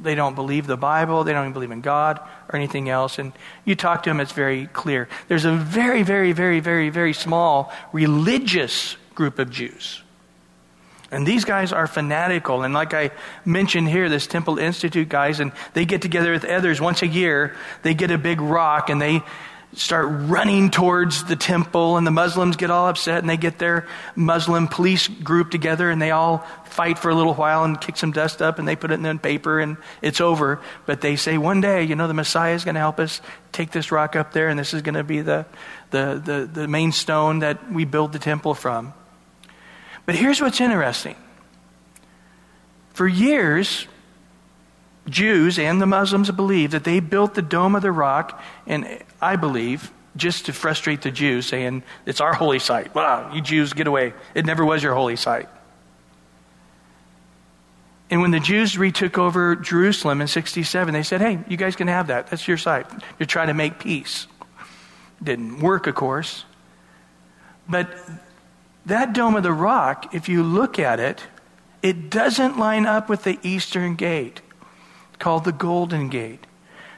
[0.01, 1.25] They don't believe the Bible.
[1.25, 3.19] They don't even believe in God or anything else.
[3.19, 3.33] And
[3.65, 5.09] you talk to them, it's very clear.
[5.29, 10.03] There's a very, very, very, very, very small religious group of Jews.
[11.11, 12.63] And these guys are fanatical.
[12.63, 13.11] And like I
[13.45, 17.57] mentioned here, this Temple Institute guys, and they get together with others once a year.
[17.83, 19.23] They get a big rock and they
[19.75, 23.87] start running towards the temple, and the Muslims get all upset, and they get their
[24.17, 28.11] Muslim police group together, and they all fight for a little while and kick some
[28.11, 30.61] dust up, and they put it in the paper, and it's over.
[30.87, 33.21] But they say, one day, you know, the Messiah is going to help us
[33.53, 35.45] take this rock up there, and this is going to be the,
[35.91, 38.95] the, the, the main stone that we build the temple from.
[40.09, 41.17] But here's what's interesting.
[42.95, 43.87] For years,
[45.07, 48.89] Jews and the Muslims believe that they built the Dome of the Rock, and
[49.21, 52.95] I believe, just to frustrate the Jews, saying, It's our holy site.
[52.95, 54.15] Wow, you Jews, get away.
[54.35, 55.51] It never was your holy site.
[58.09, 61.89] And when the Jews retook over Jerusalem in 67, they said, Hey, you guys can
[61.89, 62.29] have that.
[62.29, 62.87] That's your site.
[63.19, 64.27] You're trying to make peace.
[65.23, 66.47] Didn't work, of course.
[67.69, 67.95] But
[68.89, 71.23] that Dome of the Rock, if you look at it,
[71.83, 74.41] it doesn't line up with the eastern gate
[75.19, 76.47] called the Golden Gate.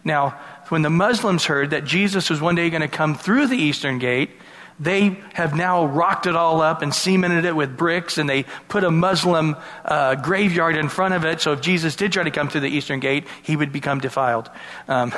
[0.05, 0.30] Now,
[0.68, 3.99] when the Muslims heard that Jesus was one day going to come through the Eastern
[3.99, 4.30] Gate,
[4.78, 8.82] they have now rocked it all up and cemented it with bricks, and they put
[8.82, 11.41] a Muslim uh, graveyard in front of it.
[11.43, 14.51] So if Jesus did try to come through the Eastern Gate, he would become defiled.
[14.88, 15.12] Um,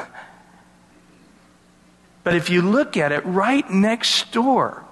[2.25, 4.85] but if you look at it, right next door,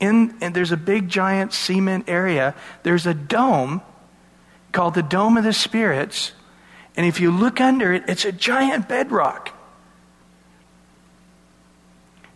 [0.00, 3.82] in, and there's a big giant cement area, there's a dome
[4.72, 6.32] called the Dome of the Spirits
[6.96, 9.52] and if you look under it, it's a giant bedrock.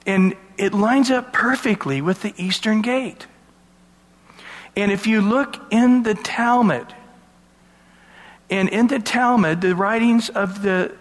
[0.06, 3.26] And it lines up perfectly with the eastern gate.
[4.76, 6.86] And if you look in the Talmud,
[8.50, 10.94] and in the Talmud, the writings of the,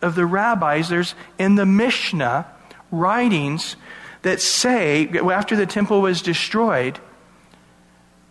[0.00, 2.46] of the rabbis, there's in the Mishnah
[2.90, 3.76] writings
[4.22, 6.98] that say, after the temple was destroyed,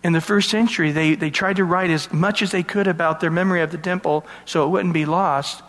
[0.03, 3.19] in the first century, they, they tried to write as much as they could about
[3.19, 5.61] their memory of the temple so it wouldn't be lost.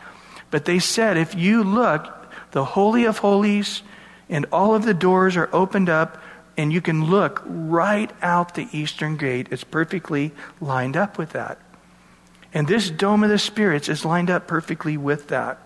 [0.51, 2.09] But they said, if you look,
[2.53, 3.83] the Holy of Holies
[4.31, 6.23] and all of the doors are opened up,
[6.57, 9.49] and you can look right out the eastern gate.
[9.51, 11.59] It's perfectly lined up with that.
[12.55, 15.59] And this Dome of the Spirits is lined up perfectly with that.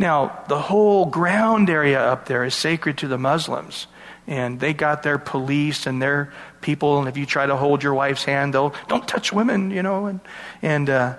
[0.00, 3.86] Now, the whole ground area up there is sacred to the Muslims
[4.26, 6.32] and they got their police and their
[6.62, 7.00] people.
[7.00, 10.06] And if you try to hold your wife's hand, they'll don't touch women, you know,
[10.06, 10.20] and
[10.62, 11.16] and uh,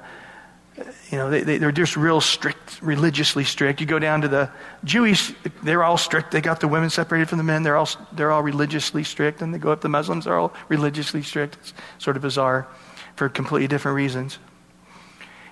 [1.12, 3.82] you know they, they they're just real strict, religiously strict.
[3.82, 4.50] You go down to the
[4.84, 6.32] Jewish, they're all strict.
[6.32, 7.62] They got the women separated from the men.
[7.62, 10.26] They're all they're all religiously strict, and they go up the Muslims.
[10.26, 11.56] They're all religiously strict.
[11.62, 12.68] It's sort of bizarre
[13.16, 14.40] for completely different reasons.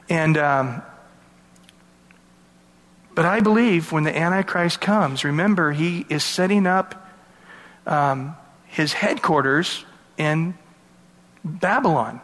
[0.09, 0.82] And um,
[3.20, 7.05] but I believe when the Antichrist comes, remember, he is setting up
[7.86, 9.84] um, his headquarters
[10.17, 10.57] in
[11.43, 12.22] Babylon.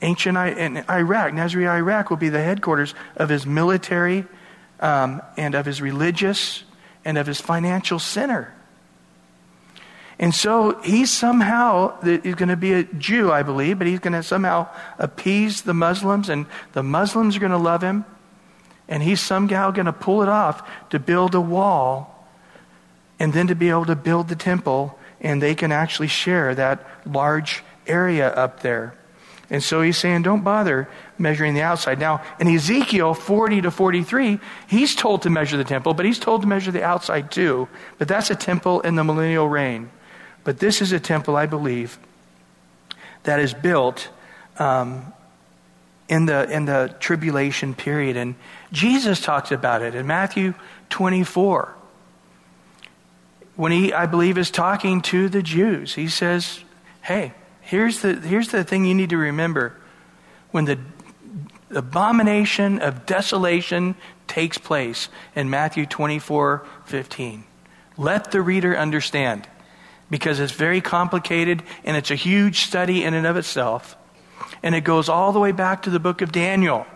[0.00, 4.24] Ancient in Iraq, Nasri, Iraq, will be the headquarters of his military
[4.80, 6.64] um, and of his religious
[7.04, 8.54] and of his financial center.
[10.18, 14.14] And so he's somehow, he's going to be a Jew, I believe, but he's going
[14.14, 14.68] to somehow
[14.98, 18.06] appease the Muslims, and the Muslims are going to love him.
[18.88, 22.26] And he's some somehow going to pull it off to build a wall
[23.18, 26.86] and then to be able to build the temple, and they can actually share that
[27.04, 28.94] large area up there.
[29.50, 31.98] And so he's saying, don't bother measuring the outside.
[31.98, 36.42] Now, in Ezekiel 40 to 43, he's told to measure the temple, but he's told
[36.42, 37.66] to measure the outside too.
[37.96, 39.90] But that's a temple in the millennial reign.
[40.44, 41.98] But this is a temple, I believe,
[43.24, 44.08] that is built
[44.58, 45.12] um,
[46.08, 48.16] in, the, in the tribulation period.
[48.16, 48.34] And
[48.72, 50.54] Jesus talks about it in Matthew
[50.90, 51.74] 24
[53.56, 55.94] when he, I believe, is talking to the Jews.
[55.94, 56.60] He says,
[57.02, 59.74] Hey, here's the, here's the thing you need to remember.
[60.50, 60.78] When the
[61.70, 63.96] abomination of desolation
[64.26, 67.44] takes place in Matthew 24 15,
[67.96, 69.48] let the reader understand
[70.10, 73.96] because it's very complicated and it's a huge study in and of itself.
[74.62, 76.86] And it goes all the way back to the book of Daniel.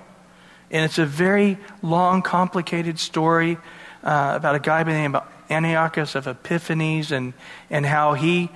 [0.73, 3.59] And it's a very long, complicated story
[4.03, 7.35] uh, about a guy by the name of Antiochus of Epiphanes and,
[7.71, 8.51] and how he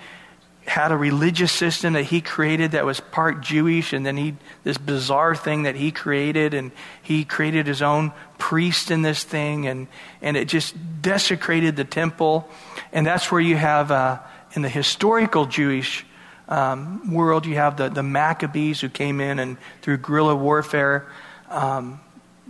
[0.66, 4.78] had a religious system that he created that was part Jewish, and then he this
[4.78, 9.86] bizarre thing that he created, and he created his own priest in this thing, and
[10.20, 12.48] and it just desecrated the temple,
[12.92, 14.18] and that's where you have uh,
[14.54, 16.04] in the historical Jewish
[16.48, 21.06] um, world, you have the, the Maccabees who came in and through guerrilla warfare,
[21.48, 22.00] um,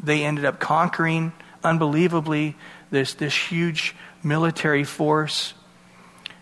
[0.02, 1.32] they ended up conquering
[1.64, 2.56] unbelievably
[2.90, 5.54] this, this huge military force.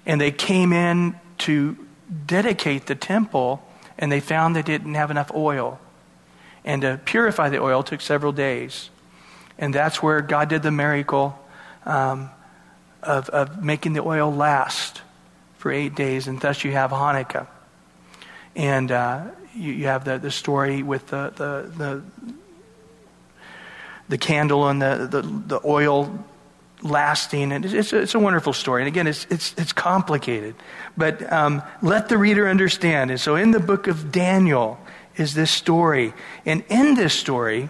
[0.06, 1.76] And they came in to
[2.26, 3.66] dedicate the temple,
[3.98, 5.80] and they found they didn't have enough oil.
[6.64, 8.90] And to purify the oil took several days.
[9.58, 11.38] And that's where God did the miracle
[11.84, 12.30] um,
[13.02, 15.02] of, of making the oil last
[15.58, 17.46] for eight days, and thus you have Hanukkah.
[18.56, 19.24] And uh,
[19.54, 22.34] you, you, have the, the story with the, the, the,
[24.08, 26.24] the candle and the, the, the oil
[26.82, 27.52] lasting.
[27.52, 28.82] And it's, a, it's a wonderful story.
[28.82, 30.54] And again, it's, it's, it's complicated.
[30.96, 33.10] But um, let the reader understand.
[33.10, 34.78] And so in the book of Daniel
[35.16, 36.12] is this story.
[36.44, 37.68] And in this story,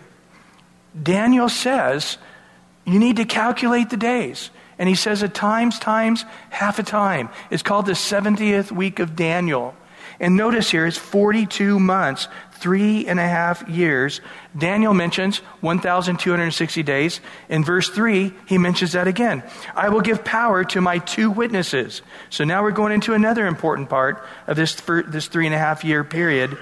[1.01, 2.19] Daniel says,
[2.85, 4.51] you need to calculate the days.
[4.79, 7.29] And he says at times, times, half a time.
[7.51, 9.75] It's called the 70th week of Daniel.
[10.21, 12.29] And notice here, it's 42 months,
[12.65, 14.23] three and a half years.
[14.57, 17.21] Daniel mentions 1,260 days.
[17.51, 19.43] In verse 3, he mentions that again.
[19.77, 22.01] I will give power to my two witnesses.
[22.31, 25.85] So now we're going into another important part of this, this three and a half
[25.85, 26.57] year period.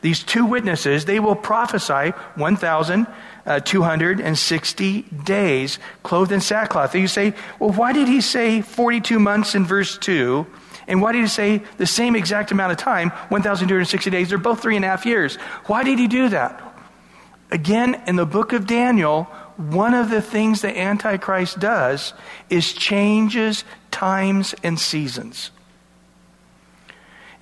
[0.00, 6.94] These two witnesses, they will prophesy 1,260 days clothed in sackcloth.
[6.94, 10.46] And you say, well, why did he say 42 months in verse 2?
[10.88, 14.30] And why did he say the same exact amount of time, 1,260 days?
[14.30, 15.36] They're both three and a half years.
[15.66, 16.60] Why did he do that?
[17.50, 19.24] Again, in the book of Daniel,
[19.56, 22.14] one of the things the Antichrist does
[22.48, 25.50] is changes times and seasons.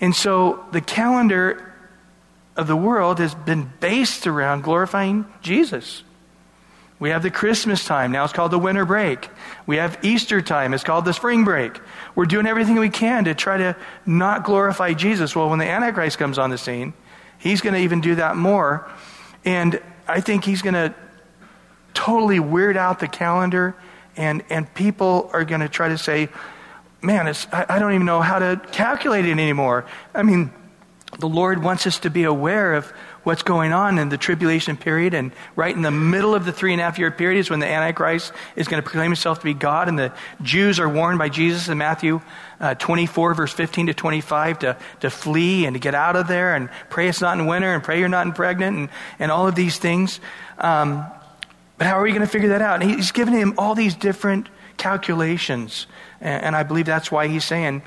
[0.01, 1.73] And so the calendar
[2.57, 6.03] of the world has been based around glorifying Jesus.
[6.99, 8.11] We have the Christmas time.
[8.13, 9.29] Now it's called the winter break.
[9.67, 10.73] We have Easter time.
[10.73, 11.79] It's called the spring break.
[12.15, 13.77] We're doing everything we can to try to
[14.07, 15.37] not glorify Jesus.
[15.37, 16.95] Well, when the Antichrist comes on the scene,
[17.39, 18.89] he's going to even do that more.
[19.45, 20.95] And I think he's going to
[21.93, 23.75] totally weird out the calendar,
[24.17, 26.29] and, and people are going to try to say,
[27.03, 29.87] man, I, I don't even know how to calculate it anymore.
[30.15, 30.51] I mean,
[31.19, 32.93] the Lord wants us to be aware of
[33.27, 35.13] what's going on in the tribulation period.
[35.13, 37.59] And right in the middle of the three and a half year period is when
[37.59, 39.89] the Antichrist is going to proclaim himself to be God.
[39.89, 40.13] And the
[40.43, 42.21] Jews are warned by Jesus in Matthew
[42.61, 46.55] uh, 24, verse 15 to 25, to, to flee and to get out of there
[46.55, 49.57] and pray it's not in winter and pray you're not pregnant and, and all of
[49.57, 50.21] these things.
[50.59, 51.05] Um,
[51.79, 52.81] but how are we going to figure that out?
[52.81, 55.89] And he's given him all these different calculations.
[56.21, 57.83] And, and I believe that's why he's saying,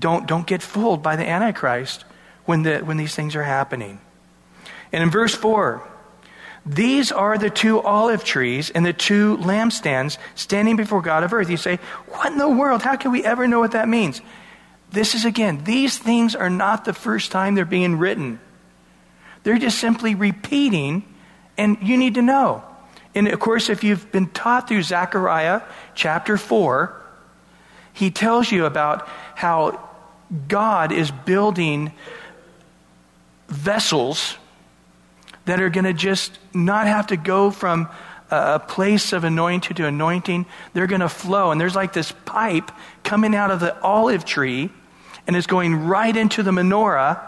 [0.00, 2.04] don't, don't get fooled by the Antichrist
[2.46, 4.00] when, the, when these things are happening.
[4.92, 5.82] And in verse 4,
[6.64, 11.50] these are the two olive trees and the two lampstands standing before God of earth.
[11.50, 12.82] You say, What in the world?
[12.82, 14.20] How can we ever know what that means?
[14.90, 18.38] This is again, these things are not the first time they're being written.
[19.42, 21.02] They're just simply repeating,
[21.56, 22.62] and you need to know.
[23.14, 25.62] And of course, if you've been taught through Zechariah
[25.94, 26.94] chapter 4,
[27.92, 29.88] he tells you about how
[30.48, 31.92] God is building
[33.48, 34.36] vessels
[35.44, 37.88] that are going to just not have to go from
[38.30, 40.46] a place of anointing to anointing.
[40.72, 41.50] They're going to flow.
[41.50, 42.70] And there's like this pipe
[43.02, 44.70] coming out of the olive tree
[45.26, 47.20] and it's going right into the menorah.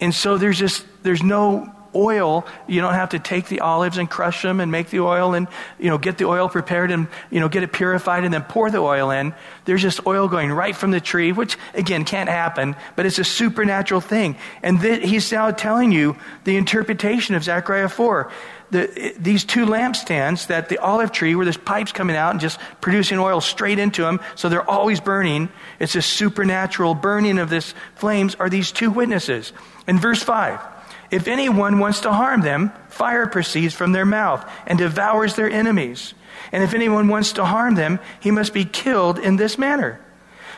[0.00, 4.08] And so there's just, there's no oil, you don't have to take the olives and
[4.08, 7.40] crush them and make the oil and, you know, get the oil prepared and, you
[7.40, 9.34] know, get it purified and then pour the oil in.
[9.64, 13.24] There's just oil going right from the tree, which again can't happen, but it's a
[13.24, 14.36] supernatural thing.
[14.62, 18.30] And th- he's now telling you the interpretation of Zechariah 4.
[18.70, 22.60] The, these two lampstands that the olive tree where there's pipes coming out and just
[22.80, 25.48] producing oil straight into them so they're always burning
[25.80, 29.52] it's a supernatural burning of this flames are these two witnesses
[29.88, 30.60] in verse 5
[31.10, 36.14] if anyone wants to harm them, fire proceeds from their mouth and devours their enemies.
[36.52, 40.00] And if anyone wants to harm them, he must be killed in this manner.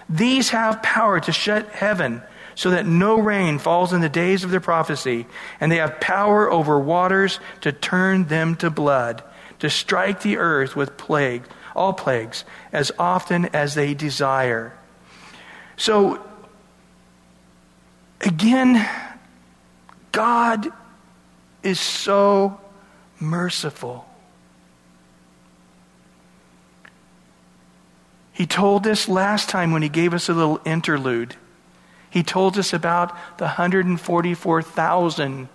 [0.08, 2.22] These have power to shut heaven
[2.54, 5.26] so that no rain falls in the days of their prophecy,
[5.58, 9.22] and they have power over waters to turn them to blood,
[9.60, 11.42] to strike the earth with plague,
[11.74, 14.76] all plagues, as often as they desire.
[15.78, 16.22] So,
[18.20, 18.86] again,
[20.12, 20.70] God
[21.62, 22.60] is so
[23.18, 24.06] merciful.
[28.32, 31.36] He told us last time when he gave us a little interlude.
[32.10, 35.48] He told us about the 144,000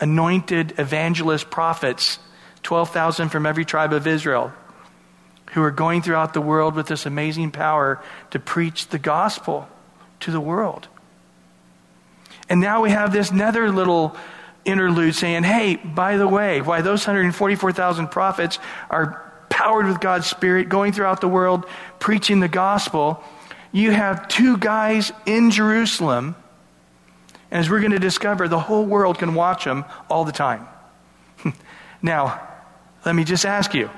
[0.00, 2.18] anointed evangelist prophets,
[2.62, 4.52] 12,000 from every tribe of Israel,
[5.52, 9.68] who are going throughout the world with this amazing power to preach the gospel
[10.20, 10.88] to the world.
[12.48, 14.16] And now we have this nether little
[14.64, 18.58] interlude saying, hey, by the way, why those 144,000 prophets
[18.90, 21.66] are powered with God's Spirit, going throughout the world,
[21.98, 23.22] preaching the gospel,
[23.72, 26.36] you have two guys in Jerusalem.
[27.50, 30.66] And as we're going to discover, the whole world can watch them all the time.
[32.02, 32.40] now,
[33.04, 33.90] let me just ask you.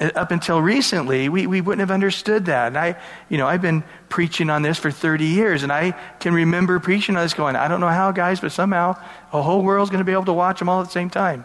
[0.00, 2.68] Up until recently, we, we wouldn't have understood that.
[2.68, 6.34] And I, you know, I've been preaching on this for 30 years, and I can
[6.34, 9.90] remember preaching on this going, I don't know how, guys, but somehow the whole world's
[9.90, 11.44] going to be able to watch them all at the same time.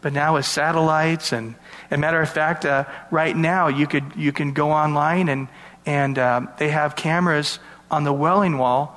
[0.00, 1.54] But now with satellites and,
[1.90, 5.48] and matter of fact, uh, right now you could you can go online and
[5.86, 7.58] and uh, they have cameras
[7.90, 8.96] on the Wailing Wall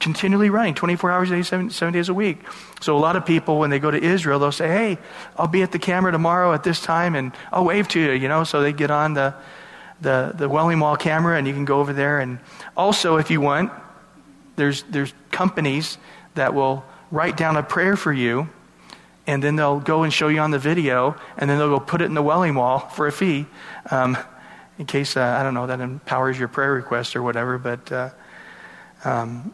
[0.00, 2.38] continually running 24 hours a day, seven, seven days a week.
[2.80, 4.98] So a lot of people, when they go to Israel, they'll say, "Hey,
[5.36, 8.28] I'll be at the camera tomorrow at this time, and I'll wave to you." You
[8.28, 9.34] know, so they get on the
[10.00, 12.20] the the Wailing Wall camera, and you can go over there.
[12.20, 12.38] And
[12.76, 13.72] also, if you want,
[14.56, 15.98] there's there's companies
[16.34, 18.48] that will write down a prayer for you
[19.26, 22.00] and then they'll go and show you on the video, and then they'll go put
[22.00, 23.46] it in the Wailing Wall for a fee,
[23.90, 24.16] um,
[24.78, 27.58] in case, uh, I don't know, that empowers your prayer request or whatever.
[27.58, 28.10] But uh,
[29.04, 29.52] um,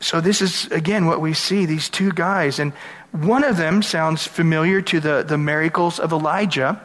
[0.00, 2.58] so this is, again, what we see these two guys.
[2.58, 2.72] And
[3.12, 6.80] one of them sounds familiar to the, the miracles of Elijah,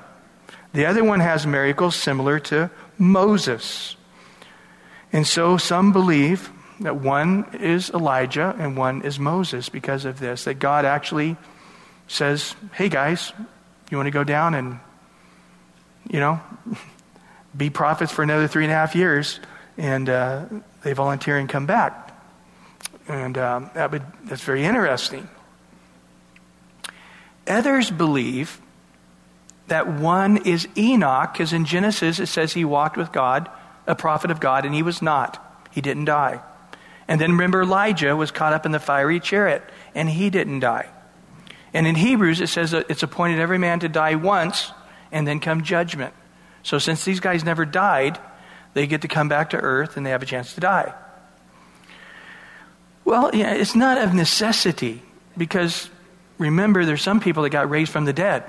[0.73, 3.95] the other one has miracles similar to Moses.
[5.11, 6.49] And so some believe
[6.79, 11.37] that one is Elijah and one is Moses because of this, that God actually
[12.07, 13.31] says, Hey guys,
[13.91, 14.79] you want to go down and,
[16.09, 16.41] you know,
[17.55, 19.39] be prophets for another three and a half years?
[19.77, 20.45] And uh,
[20.81, 22.02] they volunteer and come back.
[23.07, 25.27] And um, that would, that's very interesting.
[27.47, 28.61] Others believe
[29.67, 33.49] that one is Enoch, because in Genesis it says he walked with God,
[33.87, 35.39] a prophet of God, and he was not.
[35.71, 36.41] He didn't die.
[37.07, 40.89] And then remember, Elijah was caught up in the fiery chariot, and he didn't die.
[41.73, 44.71] And in Hebrews, it says that it's appointed every man to die once
[45.11, 46.13] and then come judgment.
[46.61, 48.19] So since these guys never died,
[48.73, 50.93] they get to come back to earth and they have a chance to die.
[53.05, 55.01] Well, yeah, it's not of necessity
[55.37, 55.89] because
[56.37, 58.43] remember, there's some people that got raised from the dead.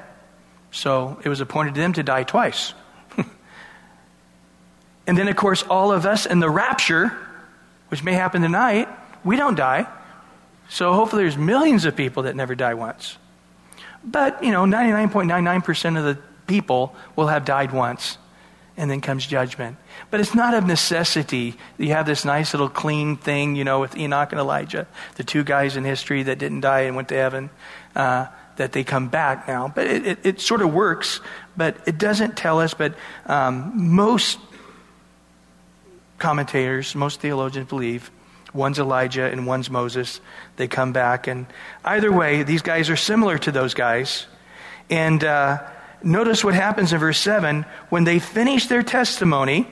[0.70, 2.74] So it was appointed to them to die twice.
[5.06, 7.16] and then, of course, all of us in the rapture,
[7.88, 8.88] which may happen tonight,
[9.24, 9.86] we don't die.
[10.68, 13.16] So hopefully there's millions of people that never die once.
[14.04, 18.18] But, you know, 99.99% of the people will have died once.
[18.76, 19.76] And then comes judgment.
[20.10, 21.54] But it's not of necessity.
[21.78, 25.44] You have this nice little clean thing, you know, with Enoch and Elijah, the two
[25.44, 27.50] guys in history that didn't die and went to heaven,
[27.94, 29.68] uh, that they come back now.
[29.72, 31.20] But it, it, it, sort of works,
[31.56, 32.74] but it doesn't tell us.
[32.74, 32.96] But
[33.26, 34.40] um, most
[36.18, 38.10] commentators, most theologians believe
[38.54, 40.20] One's Elijah and one's Moses.
[40.56, 41.26] They come back.
[41.26, 41.46] And
[41.84, 44.26] either way, these guys are similar to those guys.
[44.88, 45.60] And uh,
[46.04, 47.64] notice what happens in verse 7.
[47.88, 49.66] When they finish their testimony,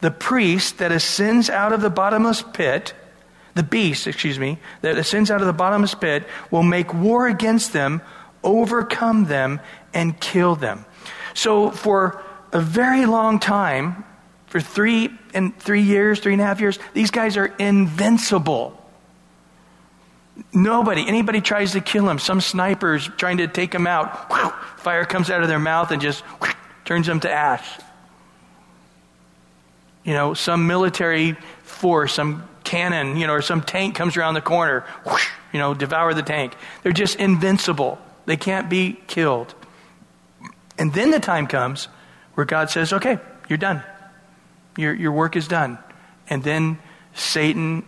[0.00, 2.94] the priest that ascends out of the bottomless pit,
[3.54, 7.72] the beast, excuse me, that ascends out of the bottomless pit, will make war against
[7.72, 8.00] them,
[8.42, 9.60] overcome them,
[9.92, 10.84] and kill them.
[11.34, 12.22] So for
[12.52, 14.04] a very long time,
[14.46, 18.79] for three and three years, three and a half years, these guys are invincible.
[20.52, 22.18] Nobody, anybody tries to kill him.
[22.18, 24.32] Some snipers trying to take him out.
[24.32, 26.52] Whew, fire comes out of their mouth and just whew,
[26.84, 27.68] turns them to ash.
[30.04, 34.40] You know, some military force, some cannon, you know, or some tank comes around the
[34.40, 36.54] corner, whoosh, you know, devour the tank.
[36.82, 37.98] They're just invincible.
[38.26, 39.54] They can't be killed.
[40.78, 41.88] And then the time comes
[42.34, 43.18] where God says, okay,
[43.48, 43.82] you're done.
[44.76, 45.78] Your, your work is done.
[46.28, 46.78] And then
[47.14, 47.84] Satan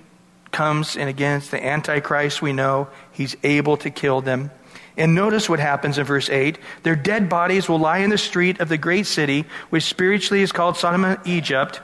[0.52, 2.88] comes, and against the Antichrist we know.
[3.10, 4.50] He's able to kill them.
[4.96, 6.58] And notice what happens in verse 8.
[6.82, 10.52] Their dead bodies will lie in the street of the great city, which spiritually is
[10.52, 11.80] called Sodom and Egypt,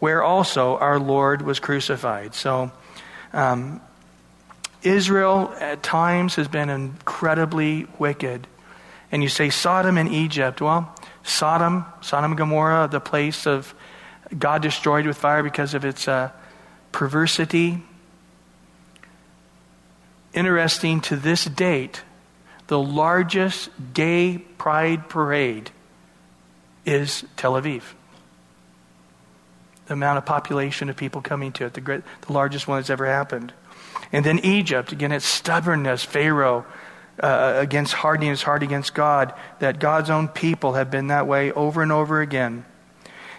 [0.00, 2.34] where also our Lord was crucified.
[2.34, 2.70] So,
[3.32, 3.80] um,
[4.82, 8.46] Israel at times has been incredibly wicked.
[9.10, 10.60] And you say Sodom and Egypt.
[10.60, 13.74] Well, Sodom, Sodom and Gomorrah, the place of
[14.38, 16.30] God destroyed with fire because of its uh,
[16.94, 17.82] perversity.
[20.32, 22.02] Interesting to this date,
[22.68, 25.72] the largest gay pride parade
[26.86, 27.82] is Tel Aviv.
[29.86, 32.90] The amount of population of people coming to it, the, great, the largest one that's
[32.90, 33.52] ever happened.
[34.12, 36.64] And then Egypt, again, its stubbornness, Pharaoh,
[37.20, 41.50] uh, against hardening his heart against God, that God's own people have been that way
[41.50, 42.64] over and over again.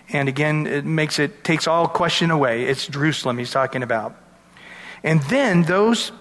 [0.10, 2.66] And again, it makes it takes all question away.
[2.66, 4.16] It's Jerusalem he's talking about.
[5.03, 6.12] And then those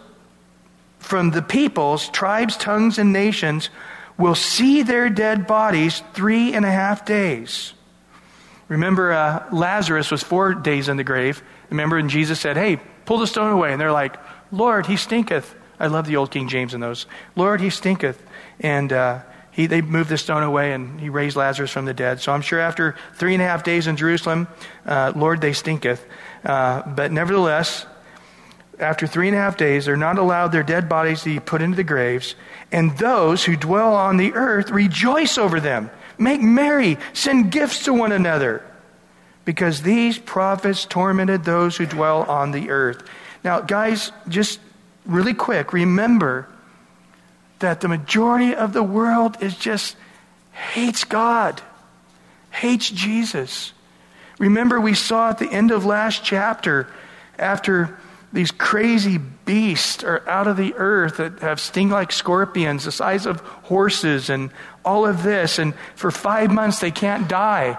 [0.99, 3.69] from the peoples, tribes, tongues, and nations
[4.17, 7.75] will see their dead bodies three and a half days.
[8.69, 11.43] Remember, uh, Lazarus was four days in the grave.
[11.69, 13.73] Remember, and Jesus said, Hey, pull the stone away.
[13.73, 14.17] And they're like,
[14.51, 15.55] Lord, he stinketh.
[15.79, 17.07] I love the old King James in those.
[17.37, 18.25] Lord, he stinketh.
[18.61, 19.21] And uh,
[19.55, 22.21] he, they moved the stone away and he raised Lazarus from the dead.
[22.21, 24.49] So I'm sure after three and a half days in Jerusalem,
[24.85, 26.05] uh, Lord, they stinketh.
[26.45, 27.87] Uh, but nevertheless,
[28.81, 31.63] after three and a half days, they're not allowed their dead bodies to be put
[31.63, 32.35] into the graves.
[32.73, 35.89] And those who dwell on the earth rejoice over them,
[36.19, 38.65] make merry, send gifts to one another.
[39.45, 43.09] Because these prophets tormented those who dwell on the earth.
[43.45, 44.59] Now, guys, just
[45.07, 46.49] really quick, remember
[47.59, 49.97] that the majority of the world is just
[50.53, 51.61] hates God,
[52.51, 53.73] hates Jesus.
[54.39, 56.89] Remember, we saw at the end of last chapter,
[57.39, 57.99] after
[58.33, 63.27] these crazy beasts are out of the earth that have sting like scorpions, the size
[63.27, 64.51] of horses, and
[64.85, 67.79] all of this, and for five months they can't die.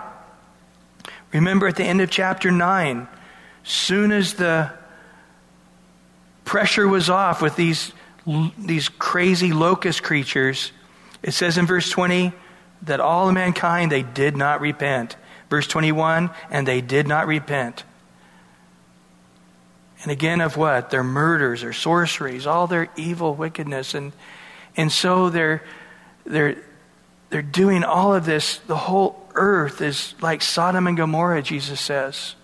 [1.33, 3.07] Remember at the end of chapter 9,
[3.63, 4.71] soon as the
[6.45, 7.91] pressure was off with these
[8.25, 10.71] these crazy locust creatures,
[11.21, 12.33] it says in verse 20
[12.83, 15.15] that all mankind, they did not repent.
[15.49, 17.83] Verse 21, and they did not repent.
[20.01, 20.89] And again, of what?
[20.89, 23.93] Their murders, their sorceries, all their evil wickedness.
[23.93, 24.11] And,
[24.75, 25.63] and so they're,
[26.25, 26.57] they're,
[27.29, 28.57] they're doing all of this.
[28.59, 32.35] The whole earth is like Sodom and Gomorrah, Jesus says.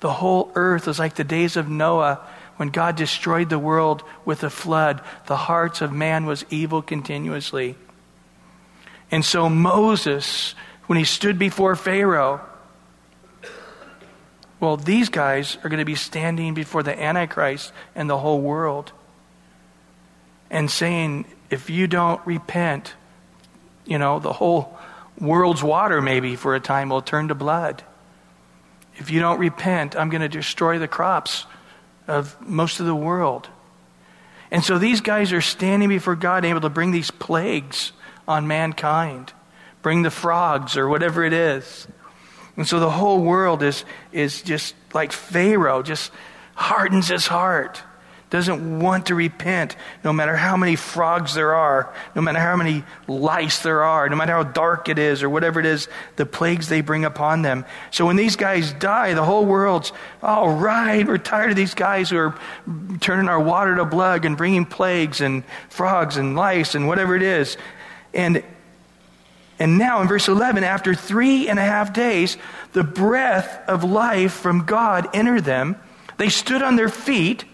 [0.00, 2.26] The whole earth is like the days of Noah
[2.58, 7.76] when God destroyed the world with a flood, the hearts of man was evil continuously.
[9.12, 10.56] And so Moses,
[10.86, 12.40] when he stood before Pharaoh,
[14.58, 18.90] well, these guys are going to be standing before the Antichrist and the whole world
[20.50, 22.94] and saying, if you don't repent,
[23.86, 24.76] you know, the whole
[25.20, 27.84] world's water maybe for a time will turn to blood.
[28.96, 31.46] If you don't repent, I'm going to destroy the crops
[32.08, 33.48] of most of the world.
[34.50, 37.92] And so these guys are standing before God, able to bring these plagues
[38.26, 39.32] on mankind,
[39.82, 41.86] bring the frogs or whatever it is.
[42.56, 46.10] And so the whole world is, is just like Pharaoh, just
[46.54, 47.82] hardens his heart
[48.30, 52.84] doesn't want to repent, no matter how many frogs there are, no matter how many
[53.06, 56.68] lice there are, no matter how dark it is, or whatever it is, the plagues
[56.68, 57.64] they bring upon them.
[57.90, 62.10] So when these guys die, the whole world's, all right, we're tired of these guys
[62.10, 62.38] who are
[63.00, 67.22] turning our water to blood and bringing plagues and frogs and lice and whatever it
[67.22, 67.56] is.
[68.12, 68.42] And
[69.60, 72.36] and now in verse 11, after three and a half days,
[72.74, 75.74] the breath of life from God entered them.
[76.16, 77.44] They stood on their feet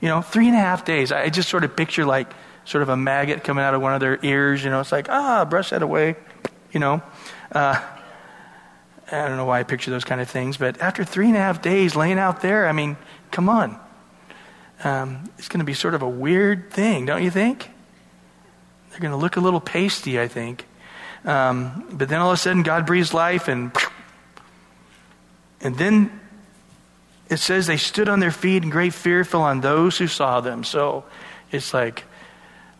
[0.00, 1.12] you know, three and a half days.
[1.12, 2.32] I just sort of picture like
[2.64, 4.64] sort of a maggot coming out of one of their ears.
[4.64, 6.16] You know, it's like, ah, brush that away.
[6.72, 7.02] You know,
[7.52, 7.80] uh,
[9.12, 11.40] I don't know why I picture those kind of things, but after three and a
[11.40, 12.96] half days laying out there, I mean,
[13.30, 13.78] come on.
[14.84, 17.68] Um, it's going to be sort of a weird thing, don't you think?
[18.90, 20.64] They're going to look a little pasty, I think.
[21.24, 23.72] Um, but then all of a sudden, God breathes life, and
[25.60, 26.19] and then
[27.30, 30.40] it says they stood on their feet and great fear fell on those who saw
[30.40, 30.64] them.
[30.64, 31.04] So
[31.52, 32.04] it's like,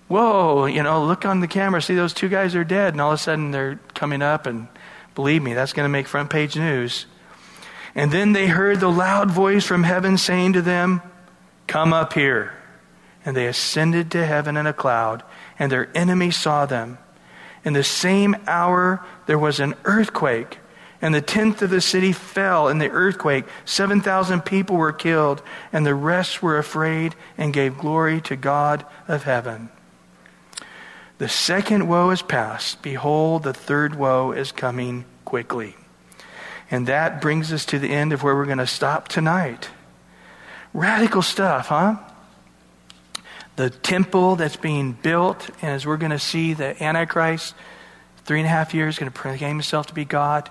[0.08, 2.94] whoa, you know, look on the camera, see those two guys are dead.
[2.94, 4.66] And all of a sudden they're coming up, and
[5.14, 7.06] believe me, that's going to make front page news.
[7.94, 11.00] And then they heard the loud voice from heaven saying to them,
[11.68, 12.52] Come up here.
[13.24, 15.22] And they ascended to heaven in a cloud,
[15.58, 16.98] and their enemies saw them.
[17.64, 20.58] In the same hour, there was an earthquake
[21.02, 23.46] and the tenth of the city fell in the earthquake.
[23.64, 25.42] 7,000 people were killed,
[25.72, 29.70] and the rest were afraid and gave glory to God of heaven.
[31.18, 32.82] The second woe is past.
[32.82, 35.76] Behold, the third woe is coming quickly.
[36.70, 39.68] And that brings us to the end of where we're going to stop tonight.
[40.72, 41.96] Radical stuff, huh?
[43.56, 47.54] The temple that's being built, and as we're going to see, the Antichrist,
[48.24, 50.50] three and a half years, going to proclaim himself to be God.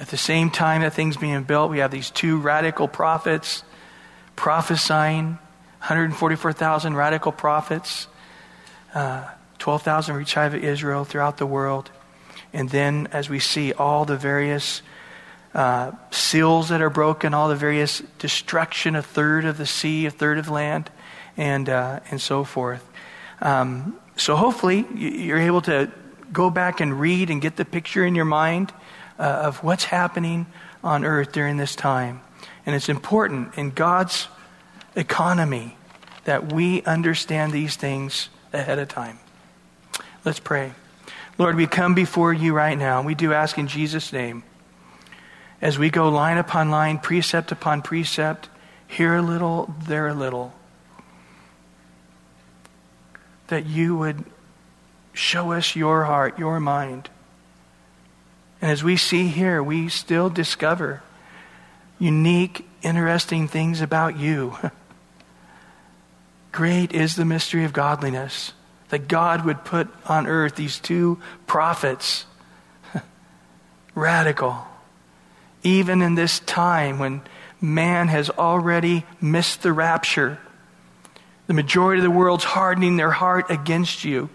[0.00, 3.62] At the same time that thing's being built, we have these two radical prophets
[4.36, 5.38] prophesying
[5.78, 8.08] 144,000 radical prophets,
[8.94, 9.28] uh,
[9.58, 11.90] 12,000 reach high of Israel throughout the world.
[12.52, 14.82] And then, as we see all the various
[15.54, 20.10] uh, seals that are broken, all the various destruction, a third of the sea, a
[20.10, 20.90] third of land,
[21.36, 22.84] and, uh, and so forth.
[23.40, 25.90] Um, so hopefully you're able to
[26.32, 28.72] go back and read and get the picture in your mind
[29.18, 30.46] uh, of what's happening
[30.82, 32.20] on earth during this time.
[32.66, 34.28] And it's important in God's
[34.96, 35.76] economy
[36.24, 39.18] that we understand these things ahead of time.
[40.24, 40.72] Let's pray.
[41.36, 43.02] Lord, we come before you right now.
[43.02, 44.44] We do ask in Jesus' name.
[45.60, 48.48] As we go line upon line, precept upon precept,
[48.86, 50.52] here a little, there a little,
[53.48, 54.24] that you would
[55.12, 57.08] show us your heart, your mind.
[58.64, 61.02] And as we see here, we still discover
[61.98, 64.56] unique, interesting things about you.
[66.52, 68.54] Great is the mystery of godliness
[68.88, 72.24] that God would put on earth these two prophets.
[73.94, 74.66] Radical.
[75.62, 77.20] Even in this time when
[77.60, 80.38] man has already missed the rapture,
[81.48, 84.30] the majority of the world's hardening their heart against you.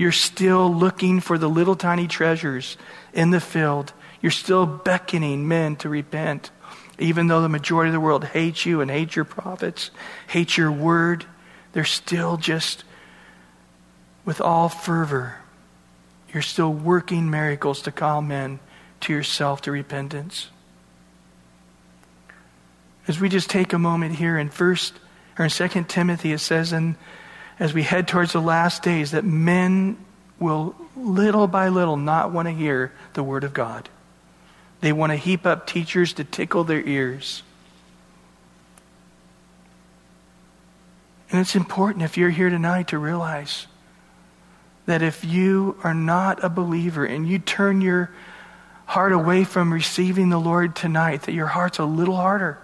[0.00, 2.78] You're still looking for the little tiny treasures
[3.12, 3.92] in the field.
[4.22, 6.50] You're still beckoning men to repent,
[6.98, 9.90] even though the majority of the world hates you and hates your prophets,
[10.26, 11.26] hates your word.
[11.74, 12.82] They're still just
[14.24, 15.36] with all fervor.
[16.32, 18.58] You're still working miracles to call men
[19.00, 20.48] to yourself to repentance.
[23.06, 24.94] As we just take a moment here in first
[25.38, 26.96] or in second Timothy, it says, and
[27.60, 29.98] as we head towards the last days, that men
[30.40, 33.88] will little by little not want to hear the word of God.
[34.80, 37.42] They want to heap up teachers to tickle their ears.
[41.30, 43.66] And it's important if you're here tonight to realize
[44.86, 48.10] that if you are not a believer and you turn your
[48.86, 52.58] heart away from receiving the Lord tonight, that your heart's a little harder.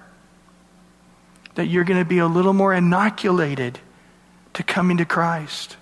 [1.55, 3.79] That you're going to be a little more inoculated
[4.57, 5.77] to coming to Christ.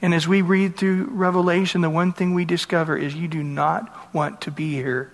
[0.00, 4.14] And as we read through Revelation, the one thing we discover is you do not
[4.14, 5.12] want to be here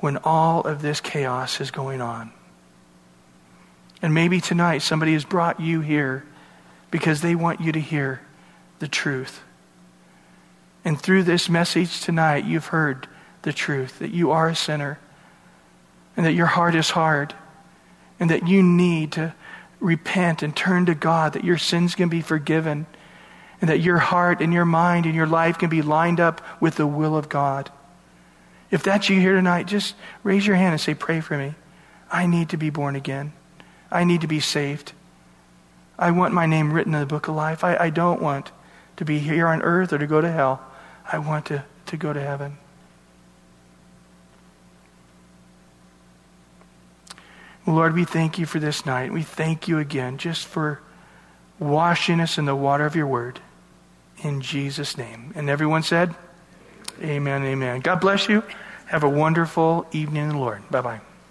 [0.00, 2.30] when all of this chaos is going on.
[4.02, 6.24] And maybe tonight somebody has brought you here
[6.90, 8.20] because they want you to hear
[8.78, 9.40] the truth.
[10.84, 13.08] And through this message tonight, you've heard
[13.42, 14.98] the truth that you are a sinner
[16.18, 17.34] and that your heart is hard
[18.20, 19.34] and that you need to
[19.80, 22.86] repent and turn to God, that your sins can be forgiven
[23.60, 26.76] and that your heart and your mind and your life can be lined up with
[26.76, 27.70] the will of God.
[28.70, 31.54] If that's you here tonight, just raise your hand and say, Pray for me.
[32.10, 33.32] I need to be born again.
[33.90, 34.92] I need to be saved.
[35.98, 37.64] I want my name written in the book of life.
[37.64, 38.52] I, I don't want
[38.96, 40.60] to be here on earth or to go to hell.
[41.10, 42.58] I want to, to go to heaven.
[47.66, 49.12] Lord, we thank you for this night.
[49.12, 50.80] We thank you again just for
[51.58, 53.40] washing us in the water of your word.
[54.22, 55.32] In Jesus' name.
[55.34, 56.14] And everyone said,
[57.02, 57.80] Amen, amen.
[57.80, 58.42] God bless you.
[58.86, 60.62] Have a wonderful evening Lord.
[60.70, 61.00] Bye bye.